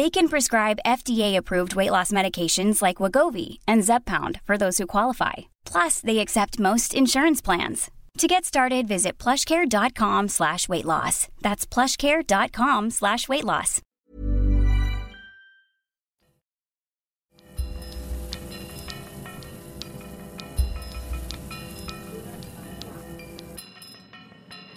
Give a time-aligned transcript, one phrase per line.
[0.00, 5.50] They can prescribe FDA-approved weight loss medications like Wagovi and Zepbound for those who qualify.
[5.66, 7.90] Plus, they accept most insurance plans.
[8.16, 11.28] To get started, visit plushcare.com slash weight loss.
[11.42, 13.82] That's plushcare.com slash weight loss.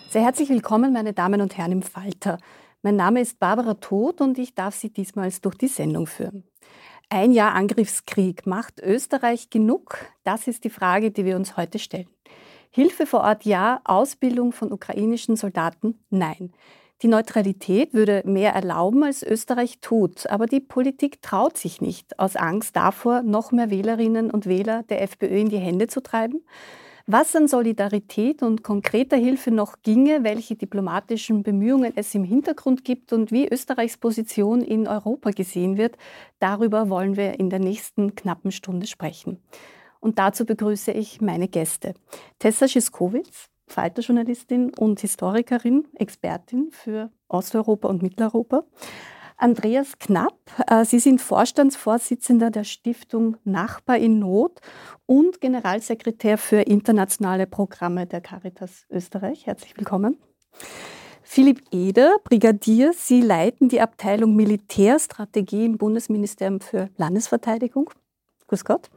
[0.09, 2.39] Sehr herzlich willkommen, meine Damen und Herren im Falter.
[2.85, 6.43] Mein Name ist Barbara Todt und ich darf Sie diesmals durch die Sendung führen.
[7.07, 8.45] Ein Jahr Angriffskrieg.
[8.45, 9.95] Macht Österreich genug?
[10.25, 12.09] Das ist die Frage, die wir uns heute stellen.
[12.71, 16.51] Hilfe vor Ort ja, Ausbildung von ukrainischen Soldaten nein.
[17.03, 22.35] Die Neutralität würde mehr erlauben, als Österreich tut, aber die Politik traut sich nicht, aus
[22.35, 26.43] Angst davor, noch mehr Wählerinnen und Wähler der FPÖ in die Hände zu treiben.
[27.05, 33.11] Was an Solidarität und konkreter Hilfe noch ginge, welche diplomatischen Bemühungen es im Hintergrund gibt
[33.11, 35.97] und wie Österreichs Position in Europa gesehen wird,
[36.39, 39.41] darüber wollen wir in der nächsten knappen Stunde sprechen.
[39.99, 41.93] Und dazu begrüße ich meine Gäste.
[42.39, 48.63] Tessa Schiskowitz, Falterjournalistin und Historikerin, Expertin für Osteuropa und Mitteleuropa.
[49.37, 54.59] Andreas Knapp, äh, Sie sind Vorstandsvorsitzender der Stiftung Nachbar in Not
[55.05, 59.45] und Generalsekretär für internationale Programme der Caritas Österreich.
[59.45, 60.17] Herzlich willkommen.
[61.23, 67.89] Philipp Eder, Brigadier, Sie leiten die Abteilung Militärstrategie im Bundesministerium für Landesverteidigung.
[68.47, 68.89] Grüß Gott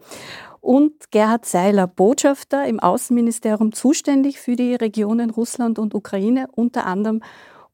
[0.66, 7.22] und Gerhard Seiler, Botschafter im Außenministerium zuständig für die Regionen Russland und Ukraine, unter anderem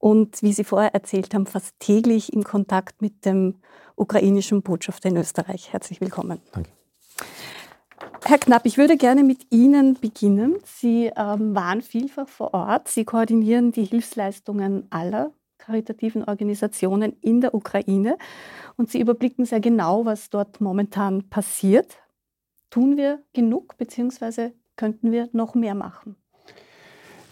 [0.02, 3.60] und wie Sie vorher erzählt haben, fast täglich in Kontakt mit dem
[3.94, 5.72] ukrainischen Botschafter in Österreich.
[5.72, 6.40] Herzlich willkommen.
[6.50, 6.70] Danke.
[8.24, 10.56] Herr Knapp, ich würde gerne mit Ihnen beginnen.
[10.64, 12.88] Sie ähm, waren vielfach vor Ort.
[12.88, 18.19] Sie koordinieren die Hilfsleistungen aller karitativen Organisationen in der Ukraine
[18.76, 21.96] und Sie überblicken sehr genau, was dort momentan passiert.
[22.70, 26.16] Tun wir genug, beziehungsweise könnten wir noch mehr machen?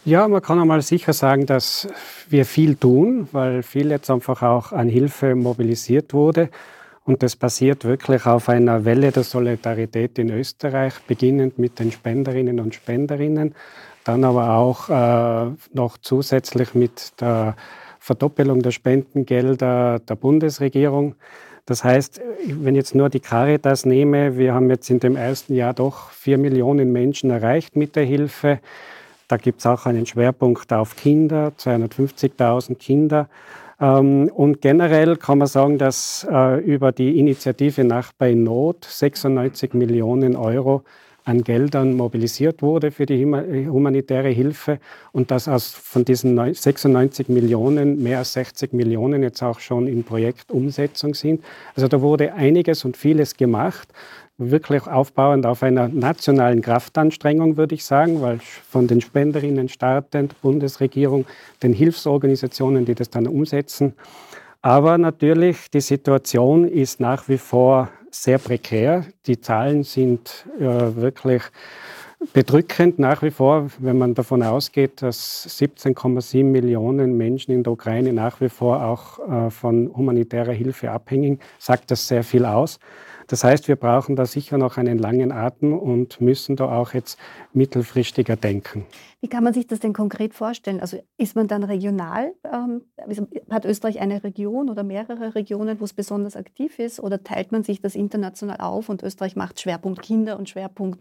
[0.06, 1.87] Ja, man kann einmal sicher sagen, dass
[2.31, 6.49] wir viel tun, weil viel jetzt einfach auch an Hilfe mobilisiert wurde.
[7.05, 12.61] Und das basiert wirklich auf einer Welle der Solidarität in Österreich, beginnend mit den Spenderinnen
[12.61, 13.55] und Spenderinnen,
[14.05, 17.55] dann aber auch äh, noch zusätzlich mit der
[17.99, 21.15] Verdoppelung der Spendengelder der Bundesregierung.
[21.67, 25.55] Das heißt, wenn ich jetzt nur die Caritas nehme, wir haben jetzt in dem ersten
[25.55, 28.61] Jahr doch vier Millionen Menschen erreicht mit der Hilfe.
[29.30, 33.28] Da gibt es auch einen Schwerpunkt auf Kinder, 250.000 Kinder.
[33.81, 39.72] Ähm, und generell kann man sagen, dass äh, über die Initiative Nachbar in Not 96
[39.75, 40.82] Millionen Euro
[41.25, 44.78] an Geldern mobilisiert wurde für die humanitäre Hilfe
[45.12, 50.05] und dass aus von diesen 96 Millionen mehr als 60 Millionen jetzt auch schon in
[50.05, 51.44] Projektumsetzung sind.
[51.75, 53.88] Also da wurde einiges und vieles gemacht,
[54.38, 61.26] wirklich aufbauend auf einer nationalen Kraftanstrengung, würde ich sagen, weil von den Spenderinnen startend, Bundesregierung,
[61.62, 63.93] den Hilfsorganisationen, die das dann umsetzen.
[64.62, 69.06] Aber natürlich, die Situation ist nach wie vor sehr prekär.
[69.26, 71.42] Die Zahlen sind äh, wirklich
[72.32, 78.12] bedrückend nach wie vor, wenn man davon ausgeht, dass 17,7 Millionen Menschen in der Ukraine
[78.12, 82.78] nach wie vor auch äh, von humanitärer Hilfe abhängen, sagt das sehr viel aus.
[83.31, 87.17] Das heißt, wir brauchen da sicher noch einen langen Atem und müssen da auch jetzt
[87.53, 88.87] mittelfristiger denken.
[89.21, 90.81] Wie kann man sich das denn konkret vorstellen?
[90.81, 92.35] Also ist man dann regional?
[92.44, 92.82] Ähm,
[93.49, 96.99] hat Österreich eine Region oder mehrere Regionen, wo es besonders aktiv ist?
[96.99, 101.00] Oder teilt man sich das international auf und Österreich macht Schwerpunkt Kinder und Schwerpunkt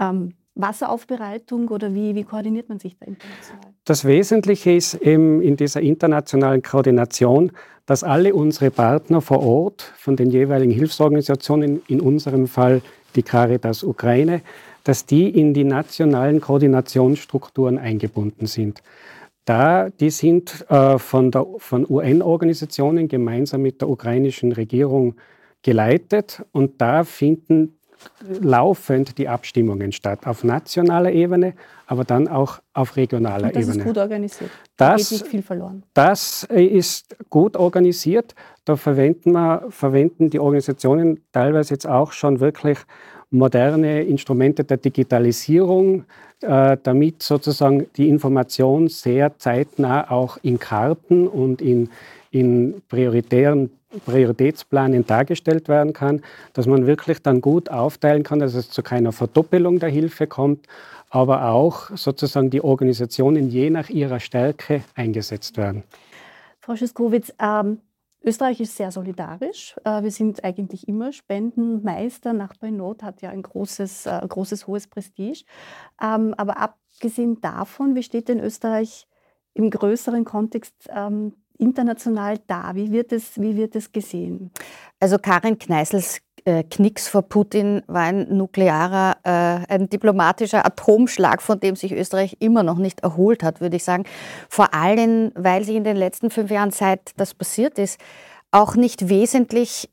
[0.00, 3.72] ähm, Wasseraufbereitung oder wie, wie koordiniert man sich da international?
[3.84, 7.52] Das Wesentliche ist eben in dieser internationalen Koordination,
[7.86, 12.82] dass alle unsere Partner vor Ort von den jeweiligen Hilfsorganisationen, in unserem Fall
[13.16, 14.42] die Caritas Ukraine,
[14.84, 18.82] dass die in die nationalen Koordinationsstrukturen eingebunden sind.
[19.44, 25.16] Da, die sind äh, von, von UN-Organisationen gemeinsam mit der ukrainischen Regierung
[25.62, 27.78] geleitet und da finden
[28.40, 31.54] laufend die Abstimmungen statt, auf nationaler Ebene,
[31.86, 33.66] aber dann auch auf regionaler Und das Ebene.
[33.66, 34.50] Das ist gut organisiert.
[34.76, 35.82] Da geht nicht viel verloren.
[35.94, 38.34] Das ist gut organisiert.
[38.64, 42.78] Da verwenden, wir, verwenden die Organisationen teilweise jetzt auch schon wirklich
[43.32, 46.04] moderne Instrumente der Digitalisierung,
[46.42, 51.88] äh, damit sozusagen die Information sehr zeitnah auch in Karten und in,
[52.32, 53.70] in prioritären
[54.06, 56.22] Prioritätsplanen dargestellt werden kann,
[56.54, 60.66] dass man wirklich dann gut aufteilen kann, dass es zu keiner Verdoppelung der Hilfe kommt,
[61.10, 65.82] aber auch sozusagen die Organisationen je nach ihrer Stärke eingesetzt werden.
[66.58, 67.80] Frau Schiskowitz, ähm,
[68.24, 69.74] Österreich ist sehr solidarisch.
[69.84, 72.32] Äh, wir sind eigentlich immer Spendenmeister.
[72.32, 75.44] Nachbar in Not hat ja ein großes, äh, großes hohes Prestige.
[76.00, 79.08] Ähm, aber abgesehen davon, wie steht denn Österreich
[79.54, 82.72] im größeren Kontext ähm, international da?
[82.74, 84.50] Wie wird es, wie wird es gesehen?
[85.00, 91.60] Also Karin Kneißels äh, Knicks vor Putin war ein nuklearer, äh, ein diplomatischer Atomschlag, von
[91.60, 94.04] dem sich Österreich immer noch nicht erholt hat, würde ich sagen.
[94.48, 98.00] Vor allem, weil sich in den letzten fünf Jahren, seit das passiert ist,
[98.50, 99.88] auch nicht wesentlich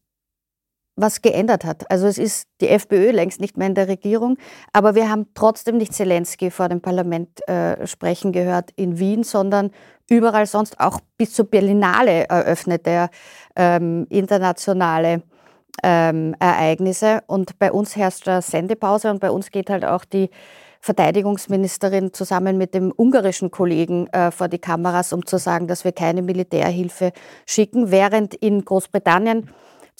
[1.01, 1.89] was geändert hat.
[1.89, 4.37] Also es ist die FPÖ längst nicht mehr in der Regierung,
[4.73, 9.71] aber wir haben trotzdem nicht Zelensky vor dem Parlament äh, sprechen gehört in Wien, sondern
[10.09, 13.09] überall sonst auch bis zur Berlinale eröffnet er
[13.55, 15.23] ähm, internationale
[15.83, 17.21] ähm, Ereignisse.
[17.27, 20.29] Und bei uns herrscht eine Sendepause und bei uns geht halt auch die
[20.81, 25.91] Verteidigungsministerin zusammen mit dem ungarischen Kollegen äh, vor die Kameras, um zu sagen, dass wir
[25.91, 27.11] keine Militärhilfe
[27.45, 29.49] schicken, während in Großbritannien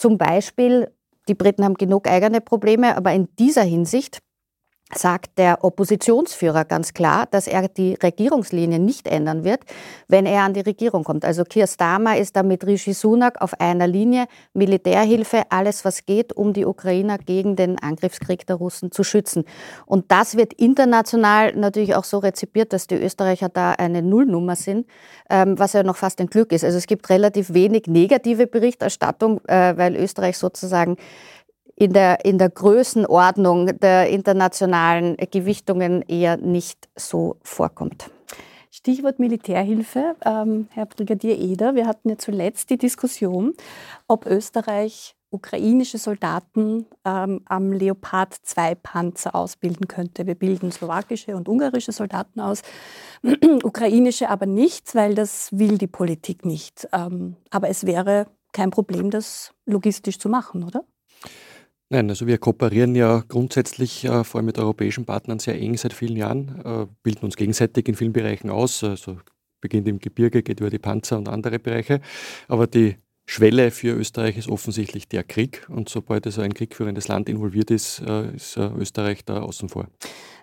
[0.00, 0.90] zum Beispiel,
[1.28, 4.20] die Briten haben genug eigene Probleme, aber in dieser Hinsicht
[4.96, 9.60] sagt der Oppositionsführer ganz klar, dass er die Regierungslinie nicht ändern wird,
[10.08, 11.24] wenn er an die Regierung kommt.
[11.24, 16.32] Also Keir Starmer ist da mit Rishi Sunak auf einer Linie, Militärhilfe, alles was geht,
[16.32, 19.44] um die Ukrainer gegen den Angriffskrieg der Russen zu schützen.
[19.86, 24.86] Und das wird international natürlich auch so rezipiert, dass die Österreicher da eine Nullnummer sind,
[25.28, 26.64] ähm, was ja noch fast ein Glück ist.
[26.64, 30.96] Also es gibt relativ wenig negative Berichterstattung, äh, weil Österreich sozusagen
[31.80, 38.10] in der, in der Größenordnung der internationalen Gewichtungen eher nicht so vorkommt.
[38.70, 40.14] Stichwort Militärhilfe.
[40.22, 43.54] Ähm, Herr Brigadier Eder, wir hatten ja zuletzt die Diskussion,
[44.06, 50.26] ob Österreich ukrainische Soldaten ähm, am Leopard 2 Panzer ausbilden könnte.
[50.26, 52.60] Wir bilden slowakische und ungarische Soldaten aus,
[53.62, 56.86] ukrainische aber nicht, weil das will die Politik nicht.
[56.92, 60.84] Ähm, aber es wäre kein Problem, das logistisch zu machen, oder?
[61.92, 65.92] Nein, also wir kooperieren ja grundsätzlich äh, vor allem mit europäischen Partnern sehr eng seit
[65.92, 68.84] vielen Jahren, äh, bilden uns gegenseitig in vielen Bereichen aus.
[68.84, 69.18] Also
[69.60, 72.00] beginnt im Gebirge, geht über die Panzer und andere Bereiche.
[72.46, 75.66] Aber die Schwelle für Österreich ist offensichtlich der Krieg.
[75.68, 79.88] Und sobald also ein kriegführendes Land involviert ist, äh, ist äh, Österreich da außen vor.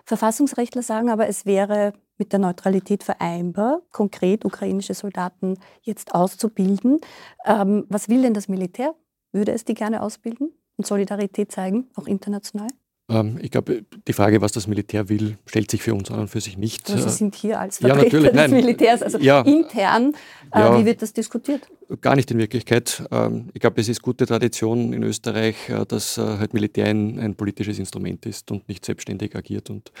[0.04, 6.98] Verfassungsrechtler sagen aber, es wäre mit der Neutralität vereinbar, konkret ukrainische Soldaten jetzt auszubilden.
[7.46, 8.94] Ähm, was will denn das Militär?
[9.32, 10.52] Würde es die gerne ausbilden?
[10.78, 12.68] Und Solidarität zeigen, auch international?
[13.10, 16.28] Ähm, ich glaube, die Frage, was das Militär will, stellt sich für uns an und
[16.28, 16.90] für sich nicht.
[16.90, 20.14] Aber Sie sind hier als Vertreter ja, des Militärs, also ja, intern.
[20.52, 21.68] Äh, ja, wie wird das diskutiert?
[22.00, 23.02] Gar nicht in Wirklichkeit.
[23.10, 27.18] Ähm, ich glaube, es ist gute Tradition in Österreich, äh, dass äh, halt Militär ein,
[27.18, 29.70] ein, politisches Instrument ist und nicht selbstständig agiert.
[29.70, 29.92] Und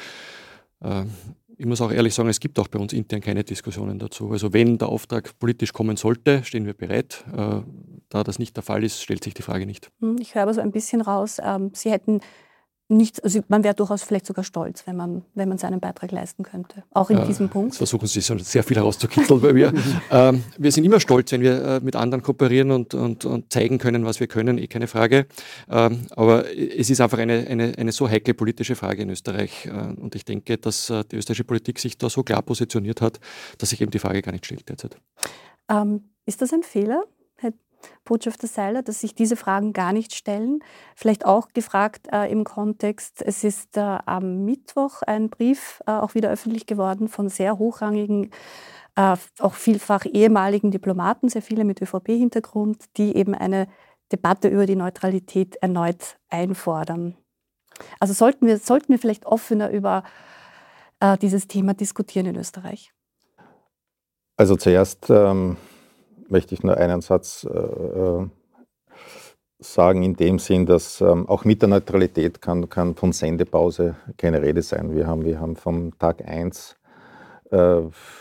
[1.56, 4.30] ich muss auch ehrlich sagen, es gibt auch bei uns intern keine Diskussionen dazu.
[4.30, 7.24] Also wenn der Auftrag politisch kommen sollte, stehen wir bereit.
[8.08, 9.90] Äh, da das nicht der Fall ist, stellt sich die Frage nicht.
[10.00, 12.20] Hm, ich höre aber so ein bisschen raus, ähm, Sie hätten
[12.90, 16.42] nichts, also man wäre durchaus vielleicht sogar stolz, wenn man, wenn man seinen Beitrag leisten
[16.42, 17.72] könnte, auch in ja, diesem Punkt.
[17.72, 19.74] Jetzt versuchen Sie sehr viel herauszukitzeln bei mir.
[20.10, 23.76] ähm, wir sind immer stolz, wenn wir äh, mit anderen kooperieren und, und, und, zeigen
[23.76, 25.26] können, was wir können, eh keine Frage.
[25.68, 29.70] Ähm, aber es ist einfach eine, eine, eine so heikle politische Frage in Österreich äh,
[29.70, 33.20] und ich denke, dass äh, die österreichische Politik sich da so klar positioniert hat,
[33.58, 34.96] dass sich eben die Frage gar nicht stellt derzeit.
[35.70, 37.04] Ähm, ist das ein Fehler?
[38.04, 40.60] Botschafter Seiler, dass sich diese Fragen gar nicht stellen.
[40.96, 46.14] Vielleicht auch gefragt äh, im Kontext, es ist äh, am Mittwoch ein Brief äh, auch
[46.14, 48.30] wieder öffentlich geworden von sehr hochrangigen,
[48.96, 53.68] äh, auch vielfach ehemaligen Diplomaten, sehr viele mit ÖVP-Hintergrund, die eben eine
[54.10, 57.16] Debatte über die Neutralität erneut einfordern.
[58.00, 60.02] Also sollten wir, sollten wir vielleicht offener über
[61.00, 62.92] äh, dieses Thema diskutieren in Österreich?
[64.36, 65.56] Also zuerst ähm
[66.28, 68.26] möchte ich nur einen Satz äh, äh,
[69.58, 74.40] sagen, in dem Sinn, dass ähm, auch mit der Neutralität kann, kann von Sendepause keine
[74.40, 74.94] Rede sein.
[74.94, 76.76] Wir haben, wir haben vom Tag 1
[77.50, 77.80] äh,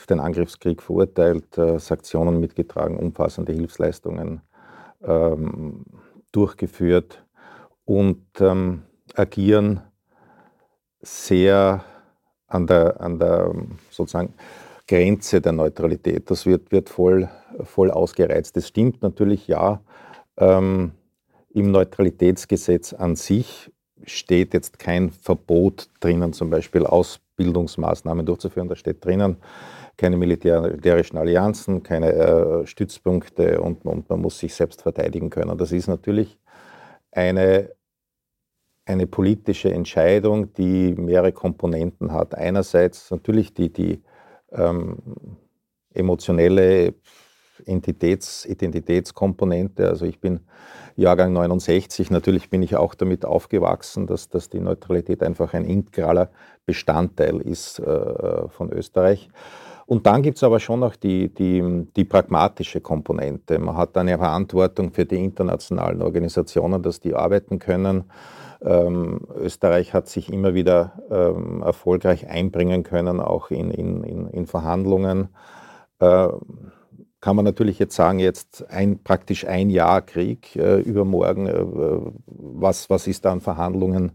[0.09, 4.41] den Angriffskrieg verurteilt, Sanktionen mitgetragen, umfassende Hilfsleistungen
[5.03, 5.85] ähm,
[6.31, 7.23] durchgeführt
[7.85, 8.83] und ähm,
[9.15, 9.81] agieren
[11.01, 11.83] sehr
[12.47, 13.53] an der, an der
[13.91, 14.33] sozusagen
[14.87, 16.29] Grenze der Neutralität.
[16.31, 17.29] Das wird, wird voll,
[17.63, 18.55] voll ausgereizt.
[18.55, 19.81] Das stimmt natürlich, ja.
[20.37, 20.91] Ähm,
[21.53, 23.71] Im Neutralitätsgesetz an sich
[24.03, 28.69] steht jetzt kein Verbot drinnen, zum Beispiel Ausbildungsmaßnahmen durchzuführen.
[28.69, 29.37] Da steht drinnen,
[29.97, 35.57] keine militärischen Allianzen, keine äh, Stützpunkte und, und, man muss sich selbst verteidigen können.
[35.57, 36.37] Das ist natürlich
[37.11, 37.71] eine,
[38.85, 42.35] eine politische Entscheidung, die mehrere Komponenten hat.
[42.35, 44.03] Einerseits natürlich die, die
[44.51, 44.97] ähm,
[45.93, 46.93] emotionelle
[47.65, 49.87] Entitäts, Identitätskomponente.
[49.87, 50.41] Also ich bin
[50.95, 56.29] Jahrgang 69, natürlich bin ich auch damit aufgewachsen, dass, dass die Neutralität einfach ein integraler
[56.65, 59.29] Bestandteil ist äh, von Österreich.
[59.85, 63.57] Und dann gibt es aber schon noch die, die, die pragmatische Komponente.
[63.57, 68.03] Man hat eine Verantwortung für die internationalen Organisationen, dass die arbeiten können
[68.61, 75.29] ähm, Österreich hat sich immer wieder ähm, erfolgreich einbringen können, auch in, in, in, Verhandlungen.
[75.99, 76.27] Äh,
[77.19, 82.89] kann man natürlich jetzt sagen, jetzt ein, praktisch ein Jahr Krieg äh, übermorgen, äh, was,
[82.89, 84.13] was ist da an Verhandlungen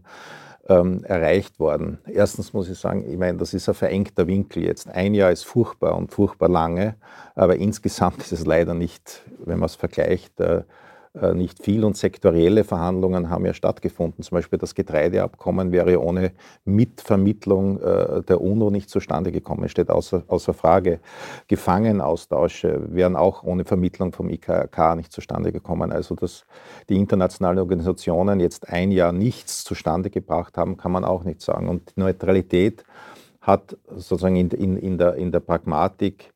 [0.67, 1.99] ähm, erreicht worden?
[2.07, 4.87] Erstens muss ich sagen, ich meine, das ist ein verengter Winkel jetzt.
[4.87, 6.95] Ein Jahr ist furchtbar und furchtbar lange,
[7.35, 10.63] aber insgesamt ist es leider nicht, wenn man es vergleicht, äh,
[11.13, 14.23] nicht viel und sektorielle Verhandlungen haben ja stattgefunden.
[14.23, 16.31] Zum Beispiel das Getreideabkommen wäre ohne
[16.65, 19.69] Mitvermittlung äh, der UNO nicht zustande gekommen.
[19.69, 20.99] Steht außer, außer Frage.
[21.47, 25.91] Gefangenenaustausche wären auch ohne Vermittlung vom IKK nicht zustande gekommen.
[25.91, 26.45] Also dass
[26.89, 31.69] die internationalen Organisationen jetzt ein Jahr nichts zustande gebracht haben, kann man auch nicht sagen.
[31.69, 32.83] Und Neutralität
[33.39, 36.33] hat sozusagen in, in, in, der, in der Pragmatik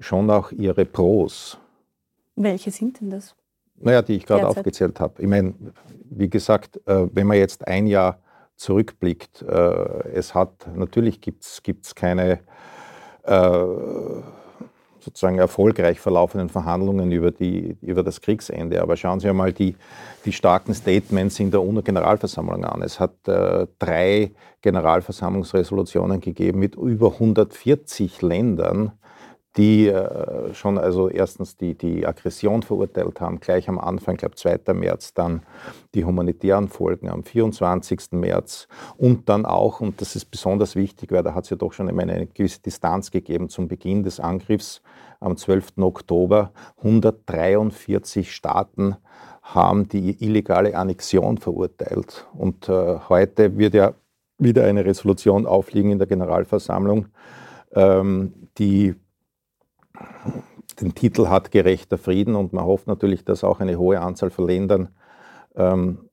[0.00, 1.58] schon auch ihre Pros.
[2.34, 3.36] Welche sind denn das?
[3.80, 5.22] Naja, die ich gerade aufgezählt habe.
[5.22, 5.54] Ich meine,
[6.10, 8.18] wie gesagt, äh, wenn man jetzt ein Jahr
[8.56, 12.40] zurückblickt, äh, es hat, natürlich gibt es keine
[13.22, 13.64] äh,
[15.00, 18.82] sozusagen erfolgreich verlaufenden Verhandlungen über, die, über das Kriegsende.
[18.82, 19.76] Aber schauen Sie einmal die,
[20.24, 22.82] die starken Statements in der UNO-Generalversammlung an.
[22.82, 28.92] Es hat äh, drei Generalversammlungsresolutionen gegeben mit über 140 Ländern,
[29.58, 34.36] die äh, schon also erstens die, die Aggression verurteilt haben, gleich am Anfang, ich glaube
[34.36, 34.72] 2.
[34.72, 35.42] März, dann
[35.94, 38.12] die humanitären Folgen am 24.
[38.12, 41.72] März und dann auch, und das ist besonders wichtig, weil da hat es ja doch
[41.72, 44.80] schon eine gewisse Distanz gegeben zum Beginn des Angriffs
[45.18, 45.78] am 12.
[45.78, 48.96] Oktober, 143 Staaten
[49.42, 52.28] haben die illegale Annexion verurteilt.
[52.32, 53.94] Und äh, heute wird ja
[54.38, 57.08] wieder eine Resolution aufliegen in der Generalversammlung,
[57.74, 58.94] ähm, die
[60.80, 64.46] den Titel hat Gerechter Frieden und man hofft natürlich, dass auch eine hohe Anzahl von
[64.46, 64.88] Ländern
[65.56, 66.08] ähm,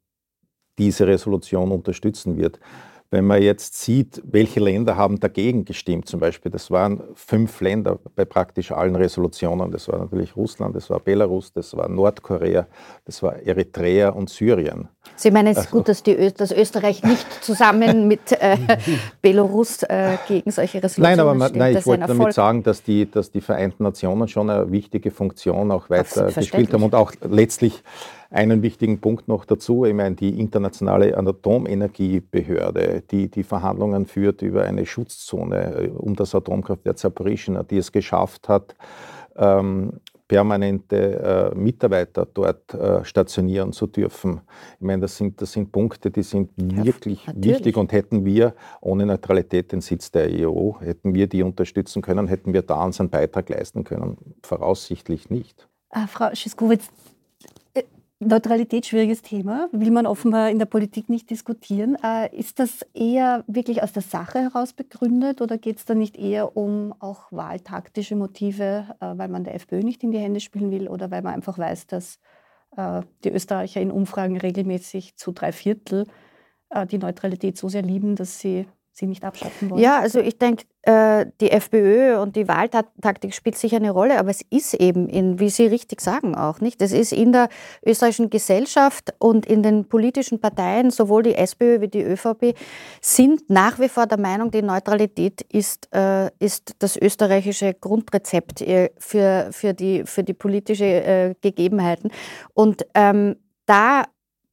[0.77, 2.59] diese Resolution unterstützen wird.
[3.15, 7.97] Wenn man jetzt sieht, welche Länder haben dagegen gestimmt, zum Beispiel, das waren fünf Länder
[8.13, 9.71] bei praktisch allen Resolutionen.
[9.71, 12.67] Das war natürlich Russland, das war Belarus, das war Nordkorea,
[13.05, 14.89] das war Eritrea und Syrien.
[15.15, 18.57] Sie meinen, es ist also, gut, dass, die, dass, Österreich nicht zusammen mit äh,
[19.21, 23.09] Belarus äh, gegen solche Resolutionen Nein, aber man, nein, ich wollte damit sagen, dass die,
[23.09, 27.81] dass die Vereinten Nationen schon eine wichtige Funktion auch weiter gespielt haben und auch letztlich
[28.29, 29.85] einen wichtigen Punkt noch dazu.
[29.85, 36.35] Ich meine, die internationale Atomenergiebehörde, die die Verhandlungen führt über eine Schutzzone äh, um das
[36.35, 38.75] Atomkraftwerk Zaporizhzhia, die es geschafft hat,
[39.35, 44.41] ähm, permanente äh, Mitarbeiter dort äh, stationieren zu dürfen.
[44.79, 47.57] Ich meine, das sind, das sind Punkte, die sind ja, wirklich natürlich.
[47.57, 52.27] wichtig und hätten wir ohne Neutralität den Sitz der EU, hätten wir die unterstützen können,
[52.27, 54.17] hätten wir da unseren Beitrag leisten können.
[54.41, 55.67] Voraussichtlich nicht.
[55.91, 56.89] Ah, Frau Schiskowitz,
[58.25, 61.95] Neutralität, schwieriges Thema, will man offenbar in der Politik nicht diskutieren.
[62.03, 66.17] Äh, ist das eher wirklich aus der Sache heraus begründet oder geht es da nicht
[66.17, 70.71] eher um auch wahltaktische Motive, äh, weil man der FPÖ nicht in die Hände spielen
[70.71, 72.19] will oder weil man einfach weiß, dass
[72.75, 76.07] äh, die Österreicher in Umfragen regelmäßig zu drei Viertel
[76.91, 78.65] die Neutralität so sehr lieben, dass sie
[78.95, 79.81] sie nicht abschaffen wollen?
[79.81, 84.29] Ja, also ich denke, äh, die FPÖ und die Wahltaktik spielt sicher eine Rolle, aber
[84.29, 86.81] es ist eben, in, wie Sie richtig sagen auch, nicht?
[86.81, 87.49] Es ist in der
[87.85, 92.55] österreichischen Gesellschaft und in den politischen Parteien, sowohl die SPÖ wie die ÖVP,
[93.01, 98.91] sind nach wie vor der Meinung, die Neutralität ist, äh, ist das österreichische Grundrezept äh,
[98.97, 102.11] für, für, die, für die politische äh, Gegebenheiten.
[102.53, 103.35] Und ähm,
[103.65, 104.03] da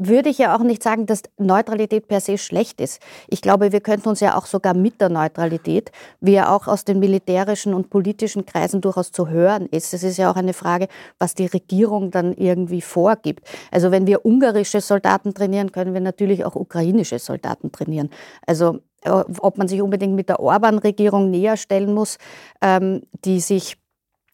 [0.08, 3.00] würde ich ja auch nicht sagen, dass Neutralität per se schlecht ist.
[3.28, 5.90] Ich glaube, wir könnten uns ja auch sogar mit der Neutralität,
[6.20, 9.94] wie ja auch aus den militärischen und politischen Kreisen durchaus zu hören ist.
[9.94, 13.46] Es ist ja auch eine Frage, was die Regierung dann irgendwie vorgibt.
[13.70, 18.10] Also wenn wir ungarische Soldaten trainieren, können wir natürlich auch ukrainische Soldaten trainieren.
[18.46, 22.18] Also äh, ob man sich unbedingt mit der Orban-Regierung näher stellen muss,
[22.60, 23.76] ähm, die sich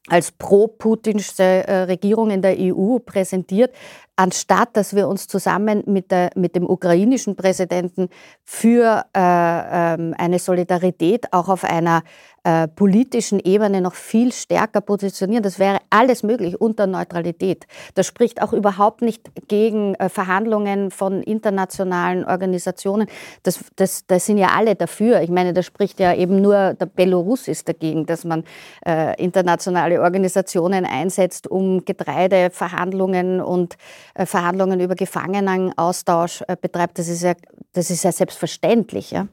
[0.08, 3.74] als pro-putinsche äh, Regierung in der EU präsentiert,
[4.16, 8.08] anstatt dass wir uns zusammen mit, der, mit dem ukrainischen Präsidenten
[8.44, 12.02] für äh, ähm, eine Solidarität auch auf einer
[12.48, 15.42] äh, politischen Ebene noch viel stärker positionieren.
[15.42, 17.66] Das wäre alles möglich unter Neutralität.
[17.94, 23.06] Das spricht auch überhaupt nicht gegen äh, Verhandlungen von internationalen Organisationen.
[23.42, 25.20] Das, das, das sind ja alle dafür.
[25.20, 28.44] Ich meine, da spricht ja eben nur der Belarus ist dagegen, dass man
[28.86, 33.76] äh, internationale Organisationen einsetzt, um Getreideverhandlungen und
[34.14, 36.98] äh, Verhandlungen über Gefangenenaustausch betreibt.
[36.98, 37.34] Das ist ja,
[37.74, 39.10] das ist ja selbstverständlich.
[39.10, 39.28] Ja?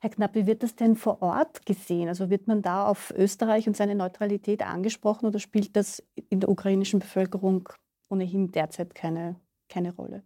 [0.00, 2.08] Herr Knapp, wie wird das denn vor Ort gesehen?
[2.08, 6.48] Also wird man da auf Österreich und seine Neutralität angesprochen oder spielt das in der
[6.48, 7.68] ukrainischen Bevölkerung
[8.08, 9.36] ohnehin derzeit keine,
[9.68, 10.22] keine Rolle?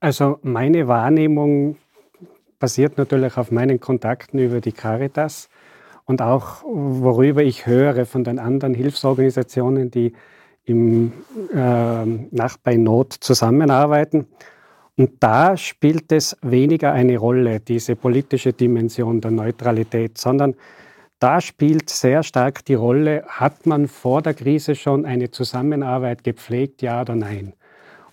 [0.00, 1.76] Also meine Wahrnehmung
[2.58, 5.48] basiert natürlich auf meinen Kontakten über die Caritas
[6.04, 10.12] und auch worüber ich höre von den anderen Hilfsorganisationen, die
[10.64, 11.12] im
[11.52, 14.26] äh, Nachbar Not zusammenarbeiten.
[14.96, 20.54] Und da spielt es weniger eine Rolle, diese politische Dimension der Neutralität, sondern
[21.18, 26.82] da spielt sehr stark die Rolle, hat man vor der Krise schon eine Zusammenarbeit gepflegt,
[26.82, 27.54] ja oder nein?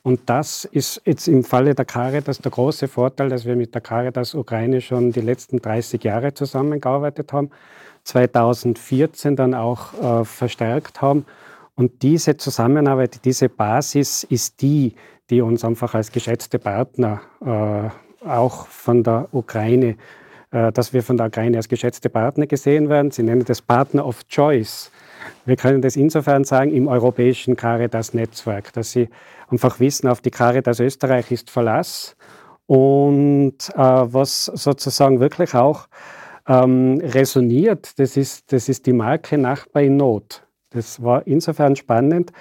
[0.03, 3.81] Und das ist jetzt im Falle der Caritas der große Vorteil, dass wir mit der
[3.81, 7.51] Caritas Ukraine schon die letzten 30 Jahre zusammengearbeitet haben,
[8.05, 11.25] 2014 dann auch äh, verstärkt haben.
[11.75, 14.95] Und diese Zusammenarbeit, diese Basis ist die,
[15.31, 19.95] die uns einfach als geschätzte Partner äh, auch von der Ukraine,
[20.51, 23.11] äh, dass wir von der Ukraine als geschätzte Partner gesehen werden.
[23.11, 24.91] Sie nennen das Partner of Choice.
[25.45, 29.09] Wir können das insofern sagen im europäischen Caritas-Netzwerk, dass Sie
[29.49, 32.15] einfach wissen, auf die Caritas Österreich ist Verlass.
[32.67, 35.87] Und äh, was sozusagen wirklich auch
[36.47, 40.43] ähm, resoniert, das ist, das ist die Marke Nachbar in Not.
[40.71, 42.31] Das war insofern spannend,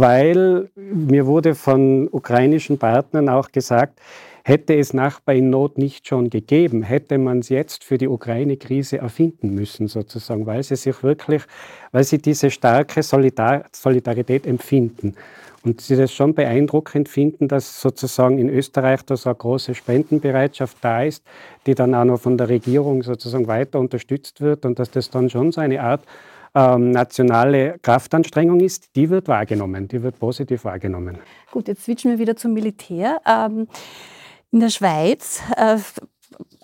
[0.00, 4.00] weil mir wurde von ukrainischen Partnern auch gesagt,
[4.44, 8.98] hätte es Nachbar in Not nicht schon gegeben, hätte man es jetzt für die Ukraine-Krise
[8.98, 11.42] erfinden müssen, sozusagen, weil sie sich wirklich,
[11.92, 15.14] weil sie diese starke Solidar Solidarität empfinden.
[15.64, 20.76] Und sie das schon beeindruckend finden, dass sozusagen in Österreich da so eine große Spendenbereitschaft
[20.80, 21.24] da ist,
[21.66, 25.28] die dann auch noch von der Regierung sozusagen weiter unterstützt wird und dass das dann
[25.28, 26.02] schon so eine Art
[26.56, 31.18] ähm, nationale Kraftanstrengung ist, die wird wahrgenommen, die wird positiv wahrgenommen.
[31.52, 33.20] Gut, jetzt switchen wir wieder zum Militär.
[33.26, 33.68] Ähm,
[34.50, 35.76] in der Schweiz, äh,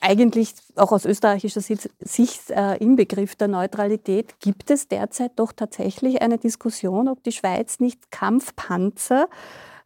[0.01, 6.23] eigentlich auch aus österreichischer Sicht äh, im Begriff der Neutralität, gibt es derzeit doch tatsächlich
[6.23, 9.29] eine Diskussion, ob die Schweiz nicht Kampfpanzer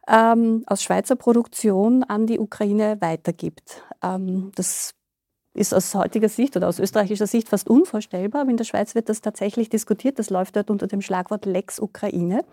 [0.07, 3.83] ähm, aus Schweizer Produktion an die Ukraine weitergibt.
[4.01, 4.93] Ähm, das
[5.57, 8.41] ist aus heutiger Sicht oder aus österreichischer Sicht fast unvorstellbar.
[8.41, 10.19] Aber in der Schweiz wird das tatsächlich diskutiert.
[10.19, 12.45] Das läuft dort unter dem Schlagwort Lex Ukraine.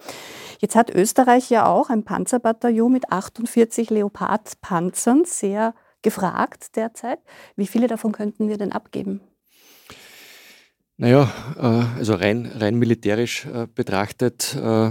[0.61, 7.19] Jetzt hat Österreich ja auch ein Panzerbataillon mit 48 Leopard-Panzern, sehr gefragt derzeit.
[7.57, 9.21] Wie viele davon könnten wir denn abgeben?
[10.97, 14.91] Naja, äh, also rein, rein militärisch äh, betrachtet äh,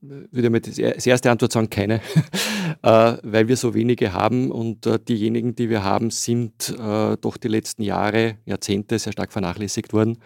[0.00, 2.00] würde ich als erste Antwort sagen, keine,
[2.82, 8.36] weil wir so wenige haben und diejenigen, die wir haben, sind doch die letzten Jahre,
[8.44, 10.18] Jahrzehnte sehr stark vernachlässigt worden.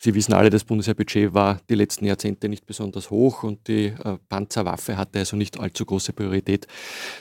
[0.00, 4.18] Sie wissen alle, das Bundeswehrbudget war die letzten Jahrzehnte nicht besonders hoch und die äh,
[4.28, 6.68] Panzerwaffe hatte also nicht allzu große Priorität.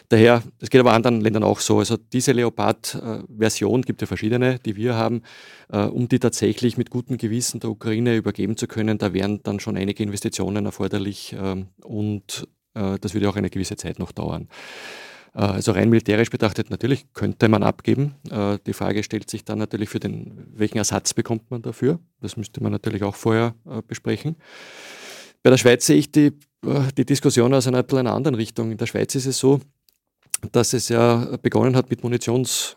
[0.09, 1.79] Daher, das geht aber anderen Ländern auch so.
[1.79, 5.23] Also diese Leopard-Version gibt ja verschiedene, die wir haben,
[5.69, 8.99] äh, um die tatsächlich mit gutem Gewissen der Ukraine übergeben zu können.
[8.99, 13.75] Da wären dann schon einige Investitionen erforderlich ähm, und äh, das würde auch eine gewisse
[13.75, 14.49] Zeit noch dauern.
[15.33, 18.15] Äh, also rein militärisch betrachtet, natürlich könnte man abgeben.
[18.29, 21.99] Äh, die Frage stellt sich dann natürlich für den, welchen Ersatz bekommt man dafür?
[22.21, 24.35] Das müsste man natürlich auch vorher äh, besprechen.
[25.43, 26.33] Bei der Schweiz sehe ich die,
[26.97, 28.71] die Diskussion aus einer, einer anderen Richtung.
[28.71, 29.61] In der Schweiz ist es so,
[30.51, 32.75] dass es ja begonnen hat mit Munitions,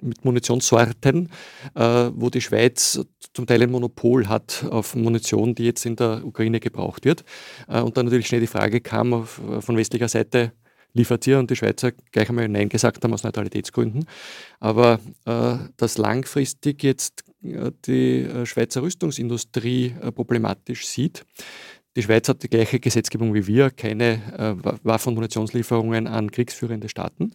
[0.00, 1.28] mit Munitionssorten,
[1.74, 6.60] wo die Schweiz zum Teil ein Monopol hat auf Munition, die jetzt in der Ukraine
[6.60, 7.24] gebraucht wird.
[7.66, 10.52] und dann natürlich schnell die Frage kam von westlicher Seite,
[10.94, 14.04] liefert ihr und die Schweizer gleich einmal Nein gesagt haben aus Neutralitätsgründen.
[14.60, 21.24] Aber äh, dass langfristig jetzt äh, die äh, Schweizer Rüstungsindustrie äh, problematisch sieht,
[21.94, 26.88] die Schweiz hat die gleiche Gesetzgebung wie wir, keine äh, Waffen- und Munitionslieferungen an kriegsführende
[26.88, 27.34] Staaten.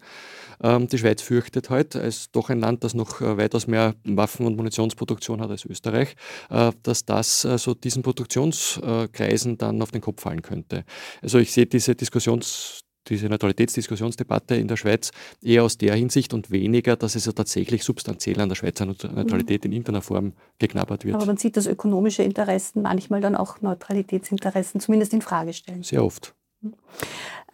[0.63, 4.47] Ähm, die Schweiz fürchtet heute, als doch ein Land, das noch äh, weitaus mehr Waffen-
[4.47, 6.15] und Munitionsproduktion hat als Österreich,
[6.49, 10.85] äh, dass das äh, so diesen Produktionskreisen dann auf den Kopf fallen könnte.
[11.21, 16.51] Also ich sehe diese Diskussions diese Neutralitätsdiskussionsdebatte in der Schweiz eher aus der Hinsicht und
[16.51, 21.15] weniger, dass es ja tatsächlich substanziell an der Schweizer Neutralität in irgendeiner Form geknabbert wird.
[21.15, 25.83] Aber man sieht, dass ökonomische Interessen manchmal dann auch Neutralitätsinteressen zumindest in Frage stellen.
[25.83, 26.33] Sehr oft.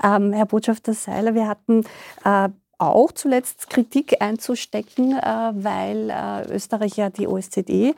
[0.03, 1.83] Ähm, Herr Botschafter Seiler, wir hatten
[2.23, 7.95] äh, auch zuletzt Kritik einzustecken, äh, weil äh, Österreich ja die OSZE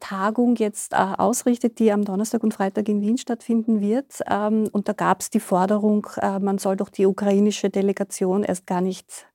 [0.00, 4.20] Tagung jetzt äh, ausrichtet, die am Donnerstag und Freitag in Wien stattfinden wird.
[4.28, 8.66] Ähm, und da gab es die Forderung, äh, man soll doch die ukrainische Delegation erst
[8.66, 9.26] gar nicht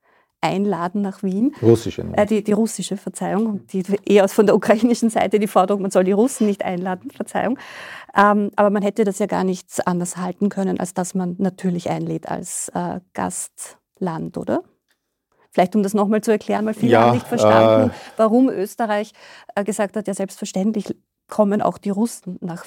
[0.41, 1.53] einladen nach Wien.
[1.61, 2.03] Russische.
[2.03, 2.17] Ne?
[2.17, 3.65] Äh, die, die russische, Verzeihung.
[3.67, 7.57] Die, eher von der ukrainischen Seite die Forderung, man soll die Russen nicht einladen, Verzeihung.
[8.15, 11.89] Ähm, aber man hätte das ja gar nichts anders halten können, als dass man natürlich
[11.89, 14.63] einlädt als äh, Gastland, oder?
[15.55, 19.13] Vielleicht um das nochmal zu erklären, weil viele ja, haben nicht verstanden, äh, warum Österreich
[19.55, 20.93] äh, gesagt hat, ja selbstverständlich
[21.29, 22.65] kommen auch die Russen nach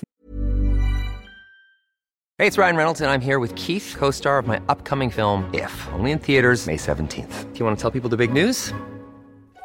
[2.39, 5.71] Hey, it's Ryan Reynolds and I'm here with Keith, co-star of my upcoming film If,
[5.93, 7.53] only in theaters May 17th.
[7.53, 8.73] Do you want to tell people the big news?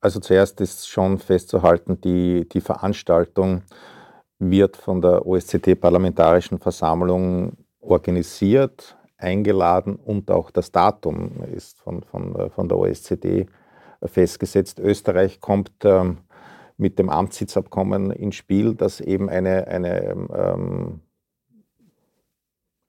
[0.00, 3.62] Also zuerst ist schon festzuhalten, die, die Veranstaltung
[4.38, 12.68] wird von der OSZE-Parlamentarischen Versammlung organisiert, eingeladen und auch das Datum ist von, von, von
[12.68, 13.46] der OSZE
[14.02, 14.78] festgesetzt.
[14.80, 16.18] Österreich kommt ähm,
[16.78, 21.00] mit dem Amtssitzabkommen ins Spiel, das eben eine, eine ähm,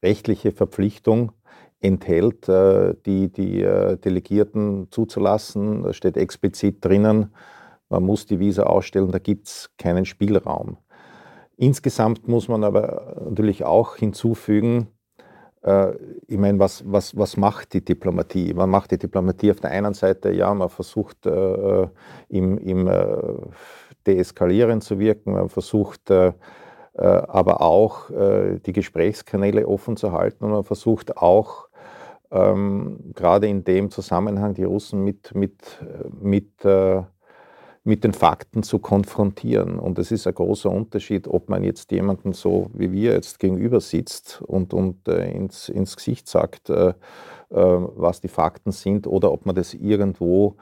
[0.01, 1.33] rechtliche Verpflichtung
[1.81, 5.83] enthält, äh, die, die äh, Delegierten zuzulassen.
[5.83, 7.33] Da steht explizit drinnen,
[7.89, 10.77] man muss die Visa ausstellen, da gibt es keinen Spielraum.
[11.57, 14.87] Insgesamt muss man aber natürlich auch hinzufügen,
[15.63, 15.93] äh,
[16.27, 18.53] ich meine, was, was, was macht die Diplomatie?
[18.53, 21.87] Man macht die Diplomatie auf der einen Seite, ja, man versucht äh,
[22.29, 23.17] im, im äh,
[24.07, 26.33] Deeskalieren zu wirken, man versucht äh,
[26.93, 31.69] aber auch die Gesprächskanäle offen zu halten und man versucht auch
[32.31, 35.53] ähm, gerade in dem Zusammenhang die Russen mit, mit,
[36.19, 37.03] mit, äh,
[37.83, 39.79] mit den Fakten zu konfrontieren.
[39.79, 43.81] Und es ist ein großer Unterschied, ob man jetzt jemanden so wie wir jetzt gegenüber
[43.81, 46.93] sitzt und, und äh, ins, ins Gesicht sagt, äh, äh
[47.49, 50.55] was die Fakten sind, oder ob man das irgendwo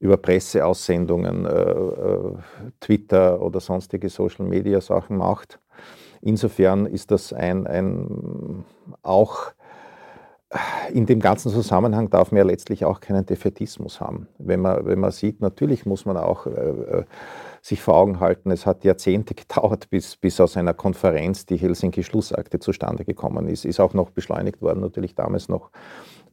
[0.00, 2.36] über Presseaussendungen, äh, äh,
[2.80, 5.60] Twitter oder sonstige Social-Media-Sachen macht.
[6.20, 8.64] Insofern ist das ein, ein
[9.02, 9.52] auch
[10.92, 14.28] in dem ganzen Zusammenhang darf man ja letztlich auch keinen Defetismus haben.
[14.38, 17.04] Wenn man, wenn man sieht, natürlich muss man auch äh, äh
[17.60, 22.58] sich vor Augen halten, es hat Jahrzehnte gedauert, bis, bis aus einer Konferenz die Helsinki-Schlussakte
[22.58, 23.64] zustande gekommen ist.
[23.64, 25.70] Ist auch noch beschleunigt worden, natürlich damals noch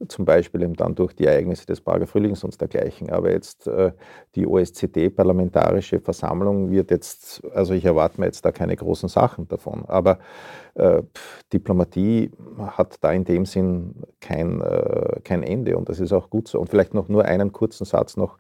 [0.08, 3.10] zum Beispiel eben dann durch die Ereignisse des Prager Frühlings und dergleichen.
[3.10, 3.92] Aber jetzt äh,
[4.36, 9.84] die OSZE-Parlamentarische Versammlung wird jetzt, also ich erwarte mir jetzt da keine großen Sachen davon.
[9.88, 10.20] Aber
[10.76, 11.02] äh,
[11.52, 16.48] Diplomatie hat da in dem Sinn kein, äh, kein Ende und das ist auch gut
[16.48, 16.60] so.
[16.60, 18.38] Und vielleicht noch nur einen kurzen Satz noch,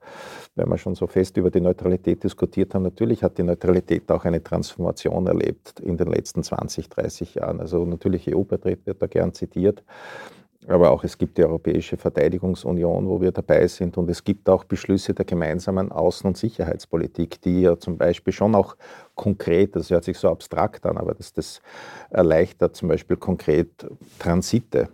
[0.55, 4.25] wenn wir schon so fest über die Neutralität diskutiert haben natürlich hat die Neutralität auch
[4.25, 7.59] eine Transformation erlebt in den letzten 20, 30 Jahren.
[7.59, 9.83] Also natürlich EU-Beitritt wird da gern zitiert.
[10.67, 13.97] Aber auch es gibt die Europäische Verteidigungsunion, wo wir dabei sind.
[13.97, 18.53] Und es gibt auch Beschlüsse der gemeinsamen Außen- und Sicherheitspolitik, die ja zum Beispiel schon
[18.53, 18.75] auch
[19.15, 21.61] konkret, das hört sich so abstrakt an, aber das, das
[22.11, 23.87] erleichtert zum Beispiel konkret
[24.19, 24.89] Transite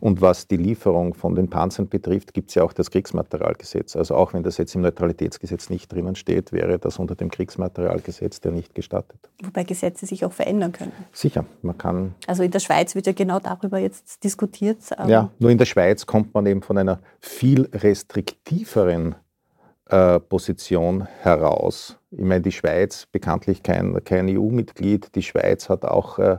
[0.00, 3.96] und was die Lieferung von den Panzern betrifft, gibt es ja auch das Kriegsmaterialgesetz.
[3.96, 8.40] Also auch wenn das jetzt im Neutralitätsgesetz nicht drinnen steht, wäre das unter dem Kriegsmaterialgesetz
[8.44, 9.30] ja nicht gestattet.
[9.42, 10.92] Wobei Gesetze sich auch verändern können.
[11.12, 12.14] Sicher, man kann.
[12.26, 14.78] Also in der Schweiz wird ja genau darüber jetzt diskutiert.
[15.06, 19.14] Ja, nur in der Schweiz kommt man eben von einer viel restriktiveren
[19.88, 21.96] äh, Position heraus.
[22.10, 26.38] Ich meine, die Schweiz, bekanntlich kein, kein EU-Mitglied, die Schweiz hat auch äh,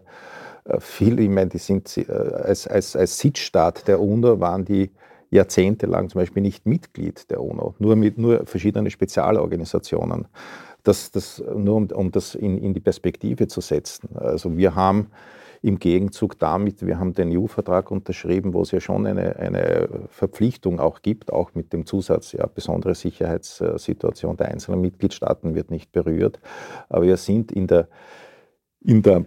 [0.79, 4.91] viel, ich meine, die sind äh, als, als, als Sitzstaat der UNO waren die
[5.31, 10.27] jahrzehntelang zum Beispiel nicht Mitglied der UNO, nur mit nur verschiedene Spezialorganisationen.
[10.83, 14.15] Das, das, nur um, um das in, in die Perspektive zu setzen.
[14.15, 15.11] Also wir haben
[15.61, 20.79] im Gegenzug damit, wir haben den EU-Vertrag unterschrieben, wo es ja schon eine, eine Verpflichtung
[20.79, 26.39] auch gibt, auch mit dem Zusatz, ja, besondere Sicherheitssituation der einzelnen Mitgliedstaaten wird nicht berührt.
[26.87, 27.89] Aber wir sind in der,
[28.81, 29.25] in der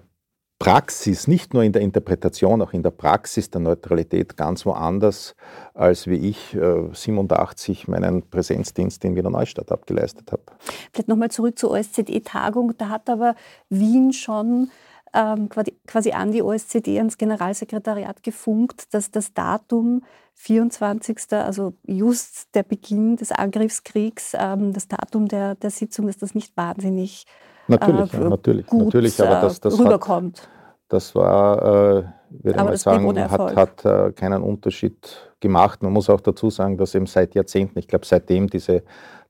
[0.63, 5.35] Praxis, nicht nur in der Interpretation, auch in der Praxis der Neutralität ganz woanders,
[5.75, 10.45] als wie ich äh, 87 meinen Präsenzdienst in Wiener Neustadt abgeleistet habe.
[10.93, 12.75] Vielleicht nochmal zurück zur OSZE-Tagung.
[12.79, 13.35] Da hat aber
[13.71, 14.71] Wien schon
[15.13, 22.63] ähm, quasi, an die OSZE, ans Generalsekretariat gefunkt, dass das Datum 24., also just der
[22.63, 27.27] Beginn des Angriffskriegs, ähm, das Datum der, der Sitzung, dass das nicht wahnsinnig
[27.69, 30.43] Natürlich, äh, ja, natürlich, gut, natürlich, aber das, das rüberkommt.
[30.43, 30.49] Hat,
[30.89, 35.83] das war, äh, würde ich mal sagen, hat, hat äh, keinen Unterschied gemacht.
[35.83, 38.83] Man muss auch dazu sagen, dass eben seit Jahrzehnten, ich glaube seitdem diese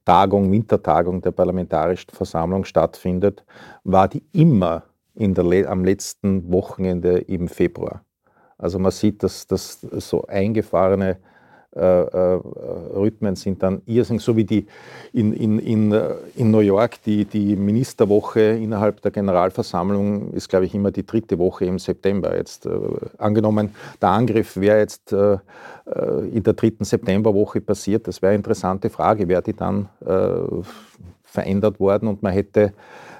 [0.05, 3.45] Tagung, Wintertagung der Parlamentarischen Versammlung stattfindet,
[3.85, 8.03] war die immer der, am letzten Wochenende im Februar.
[8.59, 11.19] Also man sieht, dass das so eingefahrene
[11.75, 14.67] Rhythmen sind dann irrsinnig, so wie die
[15.13, 20.67] in, in, in, äh, in New York, die, die Ministerwoche innerhalb der Generalversammlung ist, glaube
[20.67, 22.37] ich, immer die dritte Woche im September.
[22.37, 22.71] Jetzt äh,
[23.19, 25.39] angenommen, der Angriff wäre jetzt äh,
[26.33, 30.63] in der dritten Septemberwoche passiert, das wäre eine interessante Frage, wäre die dann äh,
[31.25, 32.73] verändert worden und man hätte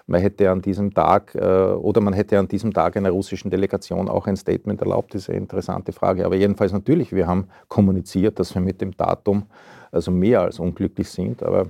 [0.07, 4.09] man hätte an diesem Tag äh, oder man hätte an diesem Tag einer russischen Delegation
[4.09, 6.25] auch ein Statement erlaubt, ist eine interessante Frage.
[6.25, 9.45] Aber jedenfalls natürlich, wir haben kommuniziert, dass wir mit dem Datum
[9.91, 11.43] also mehr als unglücklich sind.
[11.43, 11.67] Aber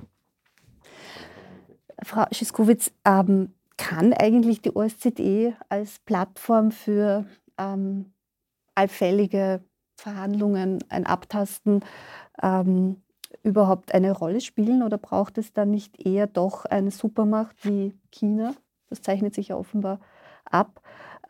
[2.01, 7.25] Frau Schiskowitz, ähm, kann eigentlich die OSZE als Plattform für
[7.57, 8.13] ähm,
[8.75, 9.61] allfällige
[9.95, 11.83] Verhandlungen ein Abtasten
[12.41, 13.02] ähm,
[13.43, 18.53] überhaupt eine Rolle spielen oder braucht es dann nicht eher doch eine Supermacht wie China,
[18.89, 19.99] das zeichnet sich ja offenbar
[20.45, 20.81] ab,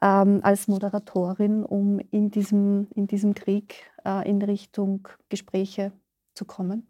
[0.01, 5.91] ähm, als Moderatorin, um in diesem, in diesem Krieg äh, in Richtung Gespräche
[6.35, 6.87] zu kommen?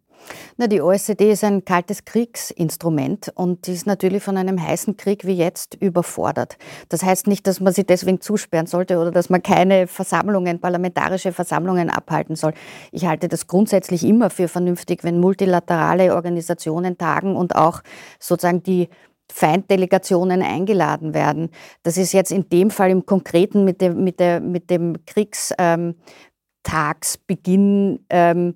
[0.58, 5.36] Na, die OSZE ist ein kaltes Kriegsinstrument und ist natürlich von einem heißen Krieg wie
[5.36, 6.58] jetzt überfordert.
[6.90, 11.34] Das heißt nicht, dass man sie deswegen zusperren sollte oder dass man keine Versammlungen, parlamentarische
[11.34, 12.54] Versammlungen abhalten soll.
[12.92, 17.82] Ich halte das grundsätzlich immer für vernünftig, wenn multilaterale Organisationen tagen und auch
[18.20, 18.90] sozusagen die
[19.32, 21.50] Feinddelegationen eingeladen werden.
[21.82, 28.06] Das ist jetzt in dem Fall im Konkreten mit dem, mit der, mit dem Kriegstagsbeginn
[28.10, 28.56] ähm,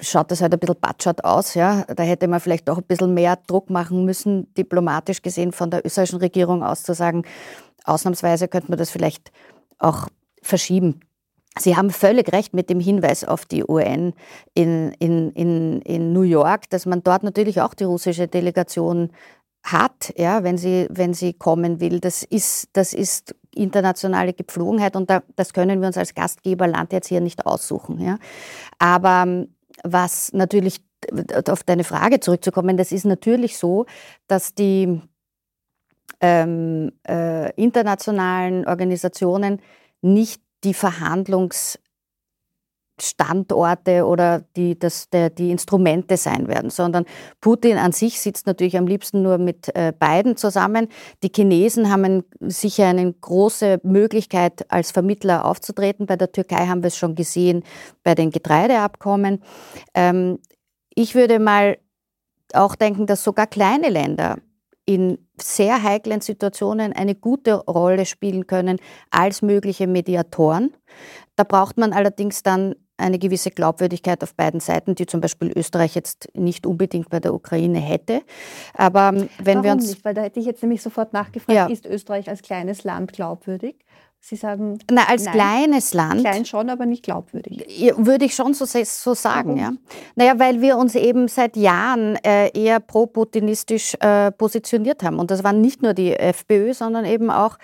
[0.00, 1.54] schaut das halt ein bisschen patschert aus.
[1.54, 1.84] Ja.
[1.84, 5.84] Da hätte man vielleicht auch ein bisschen mehr Druck machen müssen, diplomatisch gesehen von der
[5.84, 7.24] österreichischen Regierung aus zu sagen,
[7.84, 9.32] ausnahmsweise könnte man das vielleicht
[9.78, 10.08] auch
[10.42, 11.00] verschieben.
[11.58, 14.12] Sie haben völlig recht mit dem Hinweis auf die UN
[14.54, 19.10] in, in, in, in New York, dass man dort natürlich auch die russische Delegation
[19.62, 21.98] hat, ja, wenn, sie, wenn sie kommen will.
[21.98, 27.08] Das ist, das ist internationale Gepflogenheit und da, das können wir uns als Gastgeberland jetzt
[27.08, 28.00] hier nicht aussuchen.
[28.00, 28.18] Ja.
[28.78, 29.46] Aber
[29.84, 30.80] was natürlich,
[31.48, 33.86] auf deine Frage zurückzukommen, das ist natürlich so,
[34.26, 35.00] dass die
[36.20, 39.60] ähm, äh, internationalen Organisationen
[40.00, 41.78] nicht die Verhandlungs-
[43.00, 47.04] Standorte oder die, das, der, die Instrumente sein werden, sondern
[47.40, 50.88] Putin an sich sitzt natürlich am liebsten nur mit äh, beiden zusammen.
[51.22, 56.06] Die Chinesen haben sicher eine große Möglichkeit, als Vermittler aufzutreten.
[56.06, 57.64] Bei der Türkei haben wir es schon gesehen
[58.02, 59.42] bei den Getreideabkommen.
[59.94, 60.38] Ähm,
[60.94, 61.76] ich würde mal
[62.54, 64.38] auch denken, dass sogar kleine Länder
[64.86, 68.78] in sehr heiklen Situationen eine gute Rolle spielen können
[69.10, 70.72] als mögliche Mediatoren.
[71.34, 75.94] Da braucht man allerdings dann eine gewisse Glaubwürdigkeit auf beiden Seiten, die zum Beispiel Österreich
[75.94, 78.22] jetzt nicht unbedingt bei der Ukraine hätte.
[78.74, 79.88] Aber ähm, wenn Warum wir uns.
[79.90, 80.04] Nicht?
[80.04, 81.66] Weil da hätte ich jetzt nämlich sofort nachgefragt, Ja.
[81.66, 83.76] ist Österreich als kleines Land glaubwürdig?
[84.20, 86.20] Sie sagen, Na, als nein, kleines Land.
[86.20, 87.94] klein schon, aber nicht glaubwürdig.
[87.96, 89.58] Würde ich schon so, so sagen, Warum?
[89.60, 89.72] ja.
[90.16, 95.20] Naja, weil wir uns eben seit Jahren äh, eher pro-putinistisch äh, positioniert haben.
[95.20, 97.56] Und das waren nicht nur die FPÖ, sondern eben auch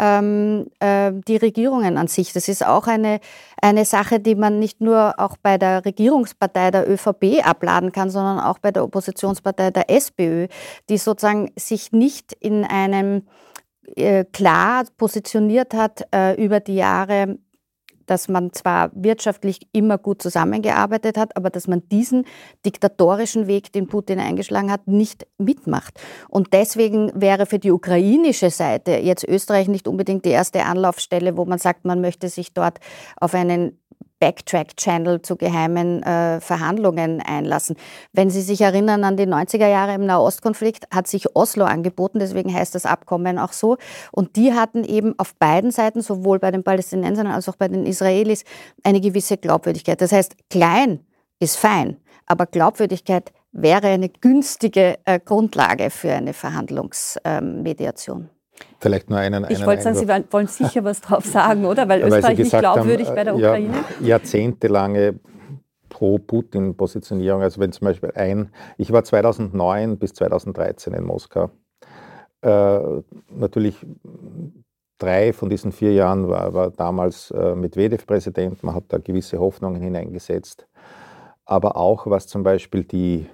[0.00, 2.32] ähm, äh, die Regierungen an sich.
[2.32, 3.20] Das ist auch eine,
[3.62, 8.40] eine Sache, die man nicht nur auch bei der Regierungspartei der ÖVP abladen kann, sondern
[8.40, 10.48] auch bei der Oppositionspartei der SPÖ,
[10.88, 13.22] die sozusagen sich nicht in einem
[14.32, 17.38] klar positioniert hat äh, über die Jahre
[18.08, 22.24] dass man zwar wirtschaftlich immer gut zusammengearbeitet hat, aber dass man diesen
[22.64, 26.00] diktatorischen Weg, den Putin eingeschlagen hat, nicht mitmacht.
[26.28, 31.44] Und deswegen wäre für die ukrainische Seite jetzt Österreich nicht unbedingt die erste Anlaufstelle, wo
[31.44, 32.78] man sagt, man möchte sich dort
[33.20, 33.77] auf einen
[34.20, 37.76] Backtrack-Channel zu geheimen äh, Verhandlungen einlassen.
[38.12, 42.52] Wenn Sie sich erinnern an die 90er Jahre im Nahostkonflikt, hat sich Oslo angeboten, deswegen
[42.52, 43.76] heißt das Abkommen auch so.
[44.10, 47.86] Und die hatten eben auf beiden Seiten, sowohl bei den Palästinensern als auch bei den
[47.86, 48.44] Israelis,
[48.82, 50.00] eine gewisse Glaubwürdigkeit.
[50.00, 51.00] Das heißt, klein
[51.40, 58.30] ist fein, aber Glaubwürdigkeit wäre eine günstige äh, Grundlage für eine Verhandlungsmediation.
[58.80, 61.88] Vielleicht nur einen, Ich wollte sagen, Sie wollen- sicher was drauf sagen, oder?
[61.88, 63.74] Weil Weil Österreich nicht gesagt haben, glaubwürdig bei der äh, ja, Ukraine.
[64.00, 65.18] Jahrzehntelange
[65.88, 67.42] Pro-Putin-Positionierung.
[67.42, 71.50] Also wenn zum Beispiel ein, ich war 2009 bis 2013 in Moskau.
[72.40, 72.80] Äh,
[73.30, 73.84] natürlich
[74.98, 78.62] drei von diesen vier Jahren war, war damals äh, Medvedev Präsident.
[78.62, 80.66] Man hat da gewisse Hoffnungen hineingesetzt.
[81.44, 83.26] Aber auch was zum Beispiel die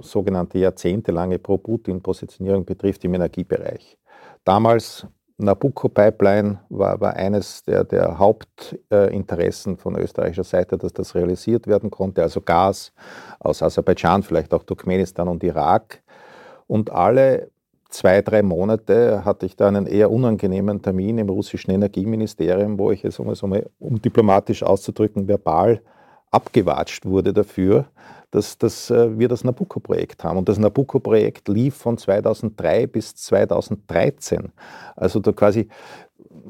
[0.00, 3.98] sogenannte jahrzehntelange Pro-Putin-Positionierung betrifft im Energiebereich.
[4.44, 5.06] Damals
[5.38, 12.22] Nabucco-Pipeline war, war eines der, der Hauptinteressen von österreichischer Seite, dass das realisiert werden konnte,
[12.22, 12.92] also Gas
[13.38, 16.02] aus Aserbaidschan, vielleicht auch Turkmenistan und Irak.
[16.66, 17.50] Und alle
[17.88, 23.04] zwei, drei Monate hatte ich da einen eher unangenehmen Termin im russischen Energieministerium, wo ich
[23.04, 25.80] es, um es um, um diplomatisch auszudrücken, verbal
[26.30, 27.86] abgewatscht wurde dafür,
[28.30, 30.38] dass, dass äh, wir das Nabucco-Projekt haben.
[30.38, 34.52] Und das Nabucco-Projekt lief von 2003 bis 2013.
[34.96, 35.68] Also da quasi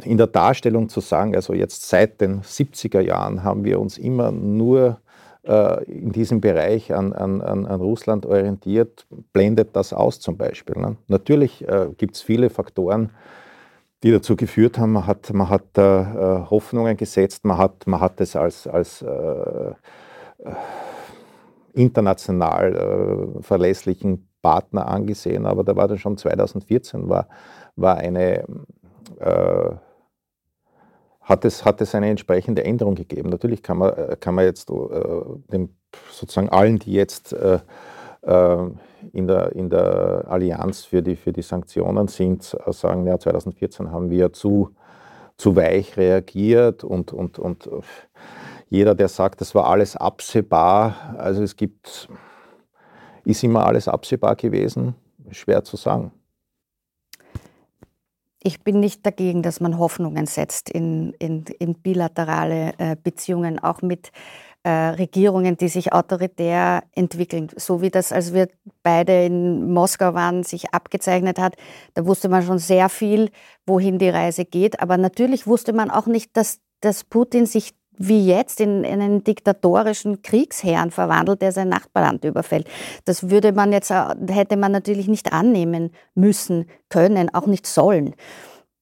[0.03, 4.33] in der Darstellung zu sagen, also jetzt seit den 70er Jahren haben wir uns immer
[4.33, 5.01] nur
[5.45, 10.77] äh, in diesem Bereich an, an, an, an Russland orientiert, blendet das aus zum Beispiel.
[10.81, 10.97] Ne?
[11.07, 13.11] Natürlich äh, gibt es viele Faktoren,
[14.03, 18.37] die dazu geführt haben, man hat, man hat Hoffnungen gesetzt, man hat, man hat es
[18.37, 19.05] als, als
[21.73, 27.29] international äh, verlässlichen Partner angesehen, aber da war dann schon 2014 war,
[27.77, 28.45] war eine,
[29.19, 29.71] äh,
[31.21, 33.31] hat, es, hat es eine entsprechende Änderung gegeben.
[33.31, 34.75] Natürlich kann man, äh, kann man jetzt äh,
[35.53, 35.71] dem,
[36.11, 37.59] sozusagen allen, die jetzt äh,
[39.13, 44.11] in, der, in der Allianz für die, für die Sanktionen sind, sagen, ja, 2014 haben
[44.11, 44.75] wir zu,
[45.37, 47.71] zu weich reagiert und, und, und
[48.71, 52.09] jeder, der sagt, das war alles absehbar, also es gibt,
[53.25, 54.95] ist immer alles absehbar gewesen,
[55.31, 56.13] schwer zu sagen.
[58.41, 63.83] Ich bin nicht dagegen, dass man Hoffnungen setzt in, in, in bilaterale äh, Beziehungen, auch
[63.83, 64.13] mit
[64.63, 67.49] äh, Regierungen, die sich autoritär entwickeln.
[67.57, 68.49] So wie das, als wir
[68.83, 71.57] beide in Moskau waren, sich abgezeichnet hat,
[71.95, 73.31] da wusste man schon sehr viel,
[73.67, 74.81] wohin die Reise geht.
[74.81, 79.25] Aber natürlich wusste man auch nicht, dass, dass Putin sich wie jetzt in, in einen
[79.25, 82.69] diktatorischen Kriegsherrn verwandelt, der sein Nachbarland überfällt.
[83.05, 88.15] Das würde man jetzt, äh, hätte man natürlich nicht annehmen müssen, können, auch nicht sollen.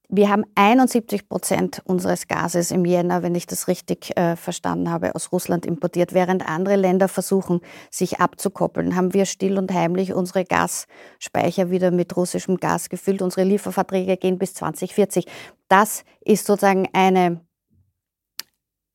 [0.09, 5.17] Wir haben 71 Prozent unseres Gases im Jänner, wenn ich das richtig äh, verstanden habe,
[5.17, 6.15] aus Russland importiert.
[6.15, 12.17] Während andere Länder versuchen, sich abzukoppeln, haben wir still und heimlich unsere Gasspeicher wieder mit
[12.17, 13.21] russischem Gas gefüllt.
[13.21, 15.27] Unsere Lieferverträge gehen bis 2040.
[15.69, 17.41] Das ist sozusagen eine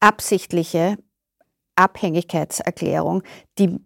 [0.02, 0.98] absichtliche
[1.76, 3.24] Abhängigkeitserklärung,
[3.58, 3.80] die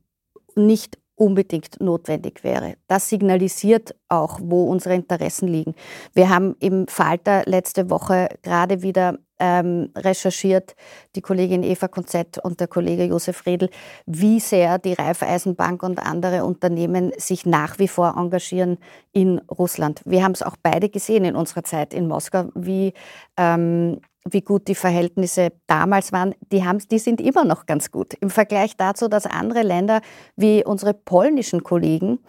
[0.56, 2.75] nicht unbedingt notwendig wäre.
[2.88, 5.75] Das signalisiert auch, wo unsere Interessen liegen.
[6.13, 10.75] Wir haben im Falter letzte Woche gerade wieder ähm, recherchiert,
[11.15, 13.69] die Kollegin Eva Konzett und der Kollege Josef Redl,
[14.06, 18.78] wie sehr die Raiffeisenbank und andere Unternehmen sich nach wie vor engagieren
[19.12, 20.01] in Russland.
[20.06, 22.93] Wir haben es auch beide gesehen in unserer Zeit in Moskau, wie
[23.38, 28.15] ähm, wie gut die Verhältnisse damals waren, die, haben, die sind immer noch ganz gut.
[28.15, 30.01] Im Vergleich dazu, dass andere Länder
[30.35, 32.19] wie unsere polnischen Kollegen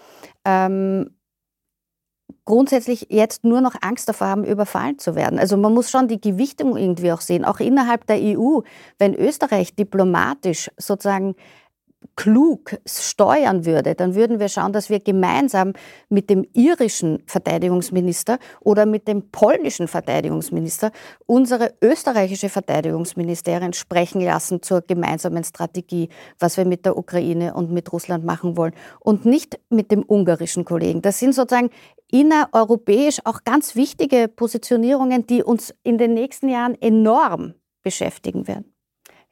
[0.45, 1.11] ähm,
[2.45, 5.39] grundsätzlich jetzt nur noch Angst davor haben, überfallen zu werden.
[5.39, 8.61] Also man muss schon die Gewichtung irgendwie auch sehen, auch innerhalb der EU.
[8.99, 11.35] Wenn Österreich diplomatisch sozusagen
[12.15, 15.73] klug steuern würde, dann würden wir schauen, dass wir gemeinsam
[16.09, 20.93] mit dem irischen Verteidigungsminister oder mit dem polnischen Verteidigungsminister
[21.27, 27.93] unsere österreichische Verteidigungsministerin sprechen lassen zur gemeinsamen Strategie, was wir mit der Ukraine und mit
[27.93, 31.03] Russland machen wollen und nicht mit dem ungarischen Kollegen.
[31.03, 31.71] Das sind sozusagen
[32.11, 38.76] innereuropäisch auch ganz wichtige Positionierungen, die uns in den nächsten Jahren enorm beschäftigen werden.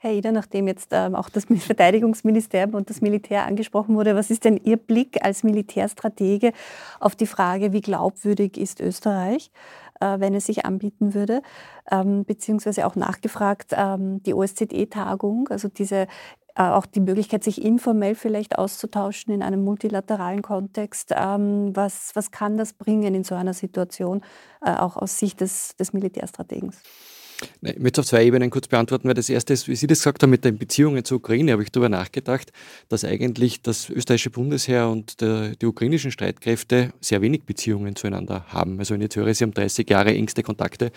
[0.05, 4.45] Herr Eder, nachdem jetzt ähm, auch das Verteidigungsministerium und das Militär angesprochen wurde, was ist
[4.45, 6.53] denn Ihr Blick als Militärstratege
[7.01, 9.51] auf die Frage, wie glaubwürdig ist Österreich,
[10.01, 11.41] äh, wenn es sich anbieten würde?
[11.91, 16.07] Ähm, beziehungsweise auch nachgefragt, ähm, die OSZE-Tagung, also diese
[16.55, 21.13] äh, auch die Möglichkeit, sich informell vielleicht auszutauschen in einem multilateralen Kontext.
[21.13, 24.21] Was, was kann das bringen in so einer Situation,
[24.61, 26.83] äh, auch aus Sicht des, des Militärstrategens?
[27.63, 30.23] Ich möchte auf zwei Ebenen kurz beantworten, weil das erste ist, wie Sie das gesagt
[30.23, 32.53] haben, mit den Beziehungen zur Ukraine, habe ich darüber nachgedacht,
[32.89, 38.79] dass eigentlich das österreichische Bundesheer und der, die ukrainischen Streitkräfte sehr wenig Beziehungen zueinander haben.
[38.79, 40.93] Also wenn ich jetzt höre, Sie haben 30 Jahre engste Kontakte.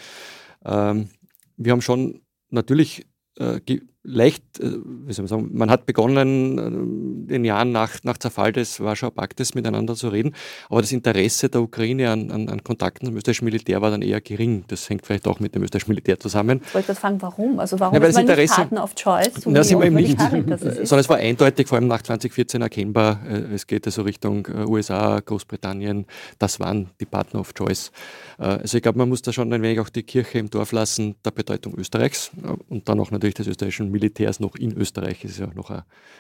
[0.66, 1.10] Ähm,
[1.58, 3.06] wir haben schon natürlich
[3.38, 3.60] äh,
[4.08, 4.72] leicht, äh,
[5.06, 8.80] wie soll man sagen, man hat begonnen, in äh, den Jahren nach, nach Zerfall des
[8.80, 10.34] Warschauer Paktes miteinander zu reden,
[10.70, 14.22] aber das Interesse der Ukraine an, an, an Kontakten zum österreichischen Militär war dann eher
[14.22, 14.64] gering.
[14.70, 16.62] Das hängt vielleicht auch mit dem österreichischen Militär zusammen.
[16.66, 17.60] Ich wollte fragen, warum?
[17.60, 19.34] Also warum ja, ist man Interesse, nicht Partner of Choice?
[19.42, 23.20] So na, sind wir eben nicht, sondern es war eindeutig, vor allem nach 2014 erkennbar,
[23.54, 26.06] es geht also Richtung USA, Großbritannien,
[26.40, 27.92] das waren die Partner of Choice.
[28.38, 31.16] Also ich glaube, man muss da schon ein wenig auch die Kirche im Dorf lassen,
[31.26, 32.32] der Bedeutung Österreichs
[32.70, 33.97] und dann auch natürlich des österreichischen Militärs
[34.40, 35.70] noch in Österreich, das ist ja auch noch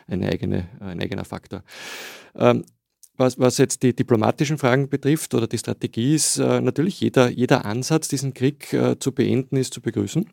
[0.07, 1.63] ein, eigene, ein eigener Faktor.
[2.35, 2.63] Ähm,
[3.17, 7.65] was, was, jetzt die diplomatischen Fragen betrifft oder die Strategie ist, äh, natürlich jeder, jeder
[7.65, 10.29] Ansatz, diesen Krieg äh, zu beenden, ist zu begrüßen.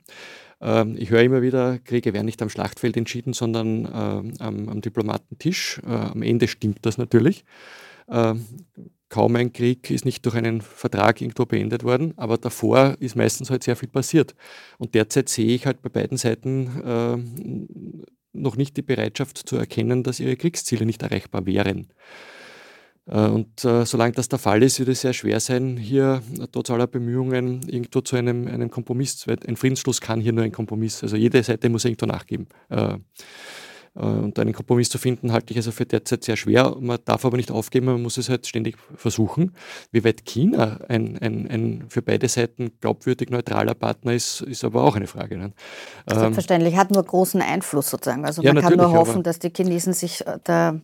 [0.60, 4.80] Ähm, ich höre immer wieder, Kriege werden nicht am Schlachtfeld entschieden, sondern äh, am, am,
[4.82, 5.80] Diplomatentisch.
[5.86, 7.44] Äh, am Ende stimmt das natürlich.
[9.14, 13.48] Kaum ein Krieg ist nicht durch einen Vertrag irgendwo beendet worden, aber davor ist meistens
[13.48, 14.34] halt sehr viel passiert.
[14.76, 20.02] Und derzeit sehe ich halt bei beiden Seiten äh, noch nicht die Bereitschaft zu erkennen,
[20.02, 21.92] dass ihre Kriegsziele nicht erreichbar wären.
[23.06, 26.48] Äh, und äh, solange das der Fall ist, wird es sehr schwer sein, hier äh,
[26.50, 31.04] trotz aller Bemühungen irgendwo zu einem, einem Kompromiss, ein Friedensschluss kann hier nur ein Kompromiss.
[31.04, 32.48] Also jede Seite muss irgendwo nachgeben.
[32.68, 32.96] Äh,
[33.94, 36.76] und einen Kompromiss zu finden, halte ich also für derzeit sehr schwer.
[36.80, 39.52] Man darf aber nicht aufgeben, man muss es halt ständig versuchen.
[39.92, 44.82] Wie weit China ein, ein, ein für beide Seiten glaubwürdig neutraler Partner ist, ist aber
[44.82, 45.38] auch eine Frage.
[45.38, 45.52] Ne?
[46.08, 48.24] Selbstverständlich, hat nur großen Einfluss sozusagen.
[48.24, 50.80] Also man ja, kann nur hoffen, dass die Chinesen sich äh, da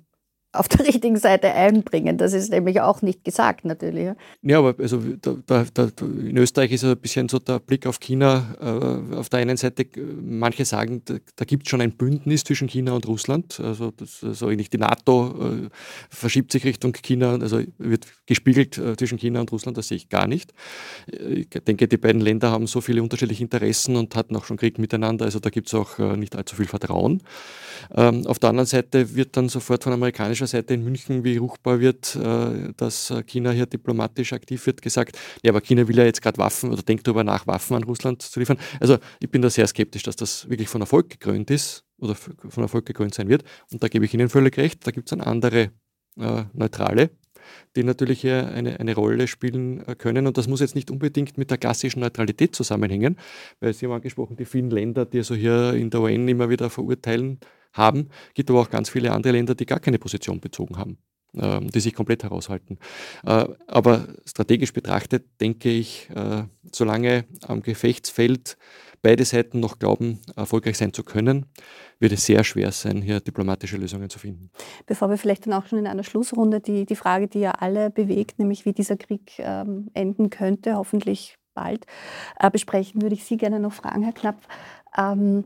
[0.52, 2.18] auf der richtigen Seite einbringen.
[2.18, 4.10] Das ist nämlich auch nicht gesagt, natürlich.
[4.42, 8.56] Ja, aber also da, da, in Österreich ist ein bisschen so der Blick auf China.
[8.60, 9.86] Äh, auf der einen Seite,
[10.22, 13.60] manche sagen, da, da gibt es schon ein Bündnis zwischen China und Russland.
[13.60, 15.68] Also, das, also nicht die NATO äh,
[16.08, 20.08] verschiebt sich Richtung China, also wird gespiegelt äh, zwischen China und Russland, das sehe ich
[20.08, 20.52] gar nicht.
[21.06, 24.78] Ich denke, die beiden Länder haben so viele unterschiedliche Interessen und hatten auch schon Krieg
[24.78, 27.22] miteinander, also da gibt es auch äh, nicht allzu viel Vertrauen.
[27.94, 29.92] Ähm, auf der anderen Seite wird dann sofort von
[30.40, 35.18] amerikanischer Seite in München, wie ruchbar wird, äh, dass China hier diplomatisch aktiv wird, gesagt,
[35.42, 38.22] ja, aber China will ja jetzt gerade Waffen oder denkt darüber nach, Waffen an Russland
[38.22, 38.58] zu liefern.
[38.80, 42.62] Also ich bin da sehr skeptisch, dass das wirklich von Erfolg gekrönt ist oder von
[42.62, 43.44] Erfolg gekrönt sein wird.
[43.70, 45.70] Und da gebe ich Ihnen völlig recht, da gibt es dann andere
[46.18, 47.10] äh, neutrale
[47.74, 50.26] die natürlich hier eine, eine Rolle spielen äh, können.
[50.28, 53.16] Und das muss jetzt nicht unbedingt mit der klassischen Neutralität zusammenhängen,
[53.58, 56.70] weil Sie haben angesprochen, die vielen Länder, die also hier in der UN immer wieder
[56.70, 57.40] verurteilen,
[57.72, 58.08] haben.
[58.34, 60.98] Gibt aber auch ganz viele andere Länder, die gar keine Position bezogen haben,
[61.34, 62.78] äh, die sich komplett heraushalten.
[63.24, 68.56] Äh, aber strategisch betrachtet denke ich, äh, solange am Gefechtsfeld
[69.02, 71.46] beide Seiten noch glauben, erfolgreich sein zu können,
[71.98, 74.50] wird es sehr schwer sein, hier diplomatische Lösungen zu finden.
[74.86, 77.90] Bevor wir vielleicht dann auch schon in einer Schlussrunde die, die Frage, die ja alle
[77.90, 81.86] bewegt, nämlich wie dieser Krieg ähm, enden könnte, hoffentlich bald,
[82.38, 84.46] äh, besprechen, würde ich Sie gerne noch fragen, Herr Knapp.
[84.96, 85.44] Ähm,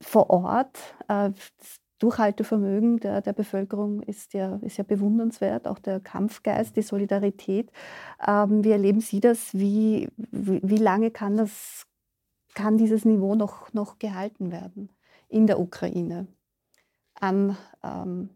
[0.00, 0.78] vor Ort.
[1.08, 6.82] Äh, das Durchhaltevermögen der, der Bevölkerung ist ja, ist ja bewundernswert, auch der Kampfgeist, die
[6.82, 7.70] Solidarität.
[8.26, 9.52] Ähm, wie erleben Sie das?
[9.52, 11.86] Wie, wie, wie lange kann, das,
[12.54, 14.90] kann dieses Niveau noch, noch gehalten werden
[15.28, 16.26] in der Ukraine
[17.20, 18.30] an ähm,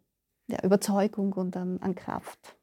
[0.47, 2.57] ja, Überzeugung und an, an Kraft?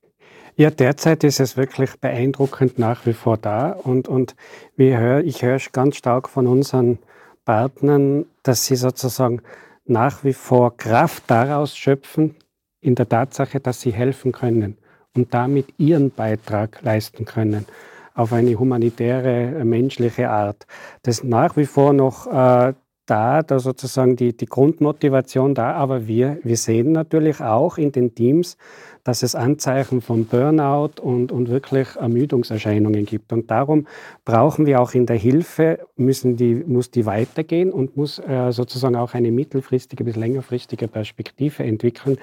[0.55, 3.71] Ja, derzeit ist es wirklich beeindruckend nach wie vor da.
[3.71, 4.35] Und, und
[4.77, 6.99] hör, ich höre ganz stark von unseren
[7.45, 9.41] Partnern, dass sie sozusagen
[9.85, 12.35] nach wie vor Kraft daraus schöpfen,
[12.81, 14.77] in der Tatsache, dass sie helfen können
[15.15, 17.65] und damit ihren Beitrag leisten können
[18.13, 20.65] auf eine humanitäre, äh, menschliche Art.
[21.03, 22.73] Das ist nach wie vor noch äh,
[23.05, 28.15] da, da sozusagen die, die Grundmotivation da, aber wir, wir sehen natürlich auch in den
[28.15, 28.57] Teams,
[29.03, 33.33] dass es Anzeichen von Burnout und, und wirklich Ermüdungserscheinungen gibt.
[33.33, 33.87] Und darum
[34.25, 38.95] brauchen wir auch in der Hilfe, müssen die, muss die weitergehen und muss äh, sozusagen
[38.95, 42.17] auch eine mittelfristige bis längerfristige Perspektive entwickeln.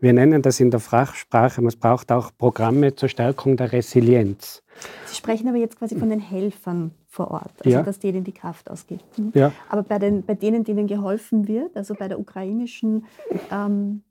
[0.00, 4.62] Wir nennen das in der Fachsprache, es braucht auch Programme zur Stärkung der Resilienz.
[5.06, 7.82] Sie sprechen aber jetzt quasi von den Helfern vor Ort, also ja.
[7.82, 9.04] dass denen die Kraft ausgeht.
[9.16, 9.32] Mhm.
[9.34, 9.52] Ja.
[9.68, 13.04] Aber bei, den, bei denen, denen geholfen wird, also bei der ukrainischen
[13.50, 14.02] ähm,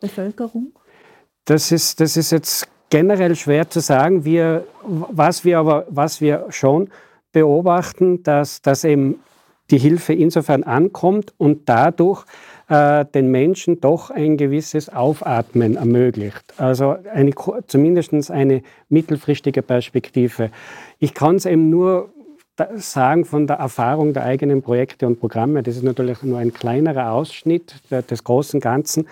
[0.00, 0.72] Bevölkerung?
[1.44, 4.24] Das ist, das ist jetzt generell schwer zu sagen.
[4.24, 6.88] Wir, was wir aber was wir schon
[7.32, 9.20] beobachten, dass, dass eben
[9.70, 12.24] die Hilfe insofern ankommt und dadurch
[12.68, 16.54] äh, den Menschen doch ein gewisses Aufatmen ermöglicht.
[16.58, 17.32] Also eine,
[17.66, 20.50] zumindest eine mittelfristige Perspektive.
[20.98, 22.10] Ich kann es eben nur
[22.76, 25.62] sagen von der Erfahrung der eigenen Projekte und Programme.
[25.62, 29.08] Das ist natürlich nur ein kleinerer Ausschnitt des großen Ganzen.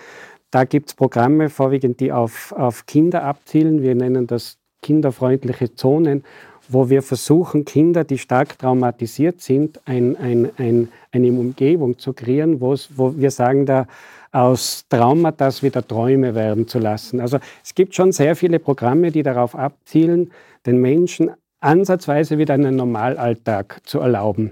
[0.51, 3.81] Da gibt es Programme vorwiegend, die auf, auf Kinder abzielen.
[3.81, 6.23] Wir nennen das kinderfreundliche Zonen,
[6.67, 12.59] wo wir versuchen, Kinder, die stark traumatisiert sind, ein, ein, ein, eine Umgebung zu kreieren,
[12.61, 12.75] wo
[13.17, 13.87] wir sagen, da
[14.31, 17.19] aus Traumata wieder Träume werden zu lassen.
[17.19, 20.31] Also es gibt schon sehr viele Programme, die darauf abzielen,
[20.65, 24.51] den Menschen ansatzweise wieder einen Normalalltag zu erlauben.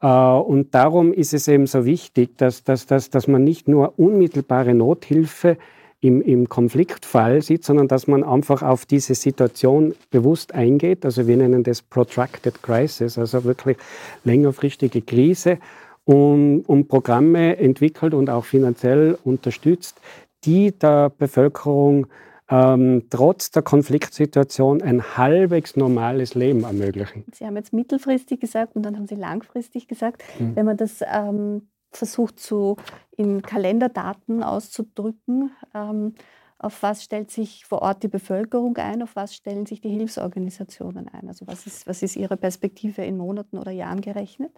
[0.00, 3.98] Äh, und darum ist es eben so wichtig, dass, dass, dass, dass man nicht nur
[3.98, 5.56] unmittelbare Nothilfe
[6.00, 11.04] im, im Konfliktfall sieht, sondern dass man einfach auf diese Situation bewusst eingeht.
[11.04, 13.76] Also wir nennen das Protracted Crisis, also wirklich
[14.24, 15.58] längerfristige Krise
[16.04, 20.00] und, und Programme entwickelt und auch finanziell unterstützt,
[20.44, 22.06] die der Bevölkerung
[22.50, 27.24] ähm, trotz der Konfliktsituation ein halbwegs normales Leben ermöglichen.
[27.32, 30.22] Sie haben jetzt mittelfristig gesagt und dann haben Sie langfristig gesagt.
[30.38, 30.56] Mhm.
[30.56, 32.76] Wenn man das ähm, versucht, so
[33.16, 36.14] in Kalenderdaten auszudrücken, ähm,
[36.58, 41.08] auf was stellt sich vor Ort die Bevölkerung ein, auf was stellen sich die Hilfsorganisationen
[41.08, 41.28] ein?
[41.28, 44.52] Also was ist, was ist Ihre Perspektive in Monaten oder Jahren gerechnet?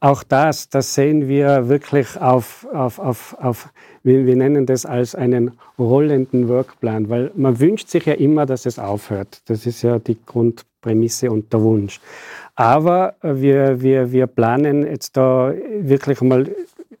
[0.00, 3.68] Auch das, das sehen wir wirklich auf, auf, auf, auf
[4.02, 8.66] wir, wir, nennen das als einen rollenden Workplan, weil man wünscht sich ja immer, dass
[8.66, 9.40] es aufhört.
[9.46, 12.00] Das ist ja die Grundprämisse und der Wunsch.
[12.54, 16.50] Aber wir, wir, wir planen jetzt da wirklich mal,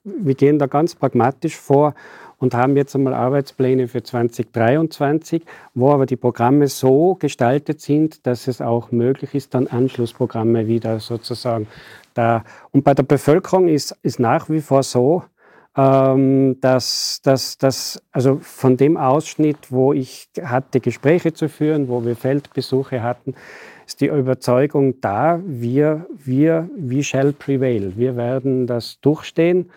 [0.02, 1.94] wir gehen da ganz pragmatisch vor
[2.38, 5.42] und haben jetzt einmal Arbeitspläne für 2023,
[5.74, 11.00] wo aber die Programme so gestaltet sind, dass es auch möglich ist, dann Anschlussprogramme wieder
[11.00, 11.66] sozusagen.
[12.16, 15.24] Und bei der Bevölkerung ist, ist nach wie vor so,
[15.76, 22.04] ähm, dass, dass, dass, also von dem Ausschnitt, wo ich hatte, Gespräche zu führen, wo
[22.04, 23.34] wir Feldbesuche hatten,
[23.86, 27.92] ist die Überzeugung da, wir, wir, we shall prevail.
[27.96, 29.70] Wir werden das durchstehen.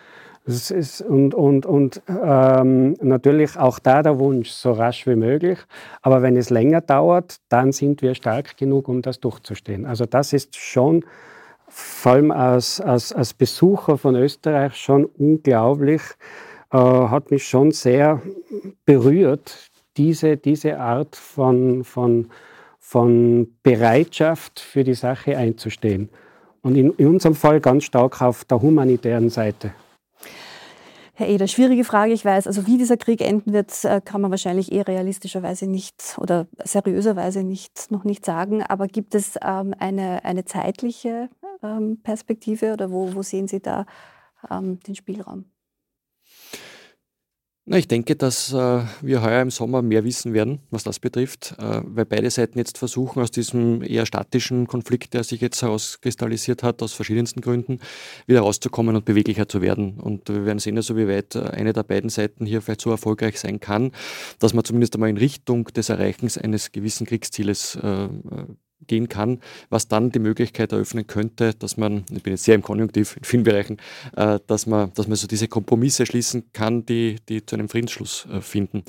[0.46, 5.58] Das ist, und und, und ähm, natürlich auch da der Wunsch, so rasch wie möglich.
[6.00, 9.84] Aber wenn es länger dauert, dann sind wir stark genug, um das durchzustehen.
[9.84, 11.04] Also das ist schon
[11.78, 16.02] vor allem als, als, als Besucher von Österreich schon unglaublich,
[16.72, 18.20] äh, hat mich schon sehr
[18.84, 22.30] berührt, diese, diese Art von, von,
[22.78, 26.08] von Bereitschaft für die Sache einzustehen.
[26.62, 29.72] Und in, in unserem Fall ganz stark auf der humanitären Seite.
[31.18, 32.46] Herr Eder, schwierige Frage, ich weiß.
[32.46, 37.42] Also wie dieser Krieg enden wird, äh, kann man wahrscheinlich eh realistischerweise nicht oder seriöserweise
[37.42, 38.62] nicht, noch nicht sagen.
[38.62, 41.28] Aber gibt es ähm, eine, eine zeitliche
[41.60, 43.84] ähm, Perspektive oder wo, wo sehen Sie da
[44.48, 45.46] ähm, den Spielraum?
[47.70, 51.54] Na, ich denke, dass äh, wir heuer im Sommer mehr wissen werden, was das betrifft,
[51.58, 56.62] äh, weil beide Seiten jetzt versuchen, aus diesem eher statischen Konflikt, der sich jetzt herauskristallisiert
[56.62, 57.80] hat, aus verschiedensten Gründen,
[58.26, 60.00] wieder rauszukommen und beweglicher zu werden.
[60.00, 62.90] Und wir werden sehen, also wie weit äh, eine der beiden Seiten hier vielleicht so
[62.90, 63.92] erfolgreich sein kann,
[64.38, 68.08] dass man zumindest einmal in Richtung des Erreichens eines gewissen Kriegszieles äh,
[68.86, 72.62] gehen kann, was dann die Möglichkeit eröffnen könnte, dass man, ich bin jetzt sehr im
[72.62, 73.78] Konjunktiv in vielen Bereichen,
[74.16, 78.26] äh, dass, man, dass man so diese Kompromisse schließen kann, die, die zu einem Friedensschluss
[78.32, 78.84] äh, finden.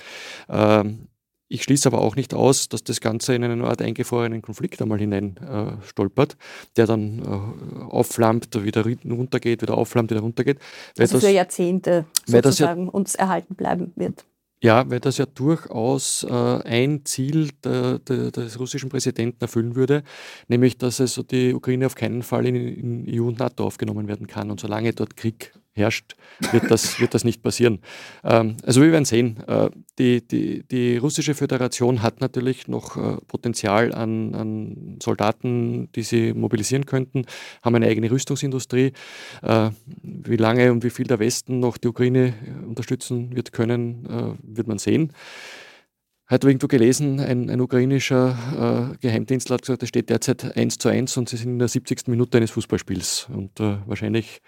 [0.48, 1.10] Ähm,
[1.52, 5.00] ich schließe aber auch nicht aus, dass das Ganze in eine Art eingefrorenen Konflikt einmal
[5.00, 6.38] hinein äh, stolpert,
[6.78, 10.60] der dann äh, aufflammt, wieder runtergeht, wieder aufflammt, wieder runtergeht.
[10.98, 14.26] Also das, für Jahrzehnte sozusagen ja, uns erhalten bleiben wird.
[14.62, 20.04] Ja, weil das ja durchaus äh, ein Ziel der, der, des russischen Präsidenten erfüllen würde,
[20.50, 24.28] nämlich dass also die Ukraine auf keinen Fall in, in EU und NATO aufgenommen werden
[24.28, 24.52] kann.
[24.52, 26.16] Und solange dort Krieg herrscht,
[26.52, 27.80] wird das, wird das nicht passieren.
[28.24, 29.44] Ähm, also wir werden sehen.
[29.48, 36.04] Äh, die, die, die russische Föderation hat natürlich noch äh, Potenzial an, an Soldaten, die
[36.04, 37.26] sie mobilisieren könnten,
[37.62, 38.94] haben eine eigene Rüstungsindustrie.
[39.42, 39.70] Äh,
[40.02, 42.34] wie lange und wie viel der Westen noch die Ukraine
[42.68, 45.14] unterstützen wird können, äh, wird man sehen.
[46.30, 50.88] Hat irgendwo gelesen, ein, ein ukrainischer äh, Geheimdienstler hat gesagt, es steht derzeit 1 zu
[50.88, 52.08] 1 und sie sind in der 70.
[52.08, 53.30] Minute eines Fußballspiels.
[53.34, 54.40] Und äh, wahrscheinlich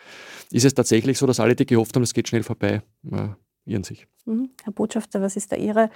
[0.51, 3.29] ist es tatsächlich so, dass alle, die gehofft haben, es geht schnell vorbei, äh,
[3.65, 4.05] irren sich.
[4.25, 4.51] Mhm.
[4.63, 5.89] Herr Botschafter, was ist da Ihre,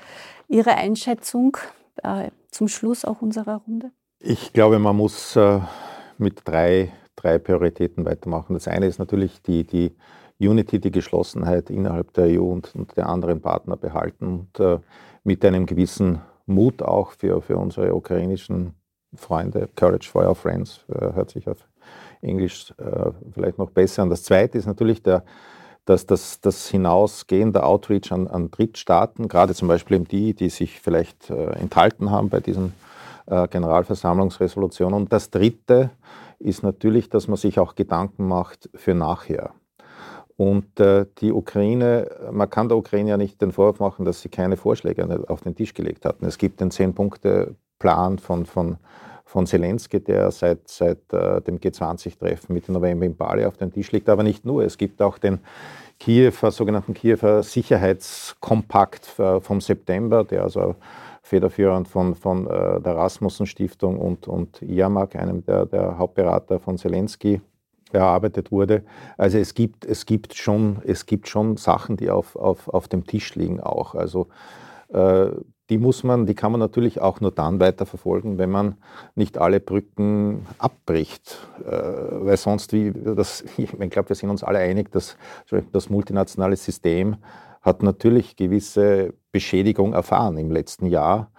[0.47, 1.55] Ihre Einschätzung
[2.01, 3.91] äh, zum Schluss auch unserer Runde?
[4.17, 5.59] Ich glaube, man muss äh,
[6.17, 8.55] mit drei, drei Prioritäten weitermachen.
[8.55, 9.95] Das eine ist natürlich die, die
[10.39, 14.79] Unity, die Geschlossenheit innerhalb der EU und, und der anderen Partner behalten und äh,
[15.23, 18.73] mit einem gewissen Mut auch für, für unsere ukrainischen
[19.15, 19.69] Freunde.
[19.75, 21.57] Courage for our friends äh, hört sich auf
[22.21, 24.09] Englisch äh, vielleicht noch besser an.
[24.09, 25.23] Das zweite ist natürlich der,
[25.86, 30.49] dass das, das Hinausgehen der Outreach an, an Drittstaaten, gerade zum Beispiel eben die, die
[30.49, 32.73] sich vielleicht äh, enthalten haben bei diesen
[33.27, 34.95] äh, Generalversammlungsresolutionen.
[34.95, 35.91] Und das dritte
[36.39, 39.53] ist natürlich, dass man sich auch Gedanken macht für nachher.
[40.38, 44.29] Und äh, die Ukraine, man kann der Ukraine ja nicht den Vorwurf machen, dass sie
[44.29, 46.25] keine Vorschläge auf den Tisch gelegt hatten.
[46.25, 48.77] Es gibt den Zehn-Punkte-Plan von, von,
[49.23, 53.91] von Zelensky, der seit, seit äh, dem G20-Treffen Mitte November in Bali auf den Tisch
[53.93, 54.63] liegt, aber nicht nur.
[54.63, 55.39] Es gibt auch den
[55.99, 60.75] Kiewer, sogenannten Kiewer Sicherheitskompakt vom September, der also
[61.25, 66.77] federführend von, von äh, der Rasmussen Stiftung und, und IAMAG, einem der, der Hauptberater von
[66.77, 67.41] Zelensky,
[67.96, 68.84] erarbeitet wurde.
[69.18, 73.06] Also es gibt, es gibt, schon, es gibt schon Sachen, die auf, auf, auf dem
[73.06, 73.96] Tisch liegen auch.
[73.96, 74.28] Also
[74.89, 75.30] äh,
[75.70, 78.76] die muss man, die kann man natürlich auch nur dann weiterverfolgen, wenn man
[79.16, 81.39] nicht alle Brücken abbricht.
[81.66, 85.18] Äh, weil sonst, wie das, ich glaube, wir sind uns alle einig, dass
[85.72, 87.18] das multinationale System
[87.62, 91.32] hat natürlich gewisse Beschädigung erfahren im letzten Jahr.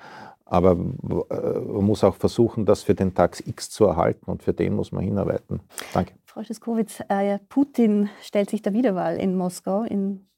[0.46, 4.54] Aber äh, man muss auch versuchen, das für den Tag X zu erhalten und für
[4.54, 5.60] den muss man hinarbeiten.
[5.92, 6.14] Danke.
[6.24, 10.28] Frau Szyskowitz, äh, Putin stellt sich der Wiederwahl in Moskau in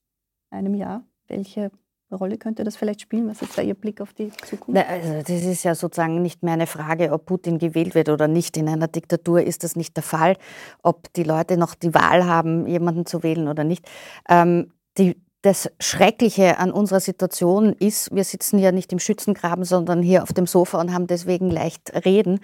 [0.50, 1.04] einem Jahr.
[1.26, 1.70] Welche
[2.11, 3.28] Rolle könnte das vielleicht spielen?
[3.28, 4.68] Was ist da Ihr Blick auf die Zukunft?
[4.68, 8.28] Na, also das ist ja sozusagen nicht mehr eine Frage, ob Putin gewählt wird oder
[8.28, 8.56] nicht.
[8.56, 10.36] In einer Diktatur ist das nicht der Fall,
[10.82, 13.86] ob die Leute noch die Wahl haben, jemanden zu wählen oder nicht.
[14.28, 20.03] Ähm, die, das Schreckliche an unserer Situation ist, wir sitzen ja nicht im Schützengraben, sondern
[20.03, 22.41] hier auf dem Sofa und haben deswegen leicht reden,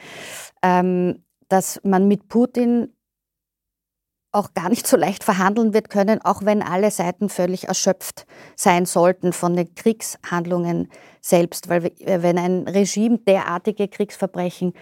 [0.63, 2.95] ähm, dass man mit Putin
[4.35, 8.27] auch gar nicht so leicht verhandeln wird können, auch wenn alle Seiten völlig erschöpft
[8.57, 10.91] sein sollten von den Kriegshandlungen
[11.21, 11.69] selbst.
[11.69, 14.73] Weil wenn ein Regime derartige Kriegsverbrechen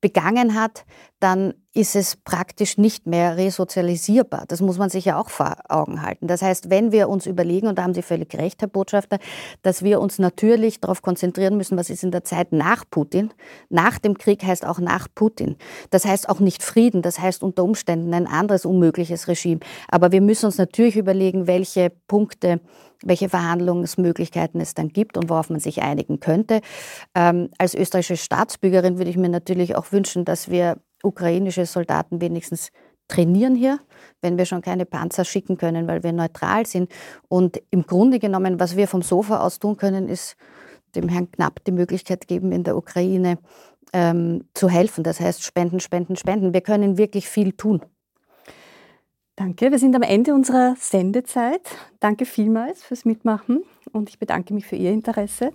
[0.00, 0.84] begangen hat,
[1.18, 4.44] dann ist es praktisch nicht mehr resozialisierbar.
[4.48, 6.26] Das muss man sich ja auch vor Augen halten.
[6.26, 9.18] Das heißt, wenn wir uns überlegen, und da haben Sie völlig recht, Herr Botschafter,
[9.62, 13.32] dass wir uns natürlich darauf konzentrieren müssen, was ist in der Zeit nach Putin.
[13.68, 15.56] Nach dem Krieg heißt auch nach Putin.
[15.90, 19.60] Das heißt auch nicht Frieden, das heißt unter Umständen ein anderes unmögliches Regime.
[19.88, 22.60] Aber wir müssen uns natürlich überlegen, welche Punkte
[23.02, 26.60] welche Verhandlungsmöglichkeiten es dann gibt und worauf man sich einigen könnte.
[27.14, 32.70] Ähm, als österreichische Staatsbürgerin würde ich mir natürlich auch wünschen, dass wir ukrainische Soldaten wenigstens
[33.08, 33.80] trainieren hier,
[34.22, 36.90] wenn wir schon keine Panzer schicken können, weil wir neutral sind.
[37.28, 40.36] Und im Grunde genommen, was wir vom Sofa aus tun können, ist
[40.94, 43.38] dem Herrn Knapp die Möglichkeit geben, in der Ukraine
[43.92, 45.04] ähm, zu helfen.
[45.04, 46.54] Das heißt, spenden, spenden, spenden.
[46.54, 47.82] Wir können wirklich viel tun.
[49.36, 51.62] Danke, wir sind am Ende unserer Sendezeit.
[51.98, 55.52] Danke vielmals fürs Mitmachen und ich bedanke mich für Ihr Interesse.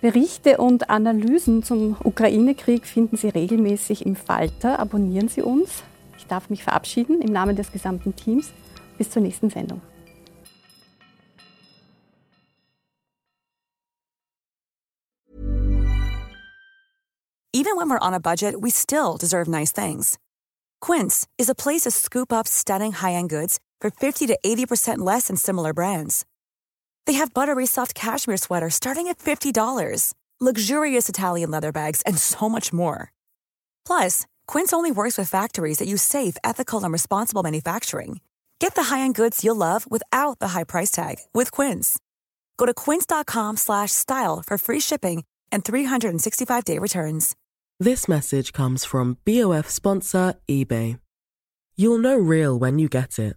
[0.00, 4.78] Berichte und Analysen zum Ukraine-Krieg finden Sie regelmäßig im Falter.
[4.78, 5.82] Abonnieren Sie uns.
[6.16, 8.50] Ich darf mich verabschieden im Namen des gesamten Teams.
[8.96, 9.80] Bis zur nächsten Sendung.
[17.52, 20.16] Even when we're on a budget, we still deserve nice things.
[20.80, 25.26] Quince is a place to scoop up stunning high-end goods for 50 to 80% less
[25.26, 26.24] than similar brands.
[27.08, 32.50] They have buttery soft cashmere sweaters starting at $50, luxurious Italian leather bags, and so
[32.50, 33.12] much more.
[33.86, 38.20] Plus, Quince only works with factories that use safe, ethical, and responsible manufacturing.
[38.58, 41.98] Get the high-end goods you'll love without the high price tag with Quince.
[42.58, 47.34] Go to quince.com/style for free shipping and 365-day returns.
[47.80, 51.00] This message comes from BOF sponsor eBay.
[51.74, 53.36] You'll know real when you get it.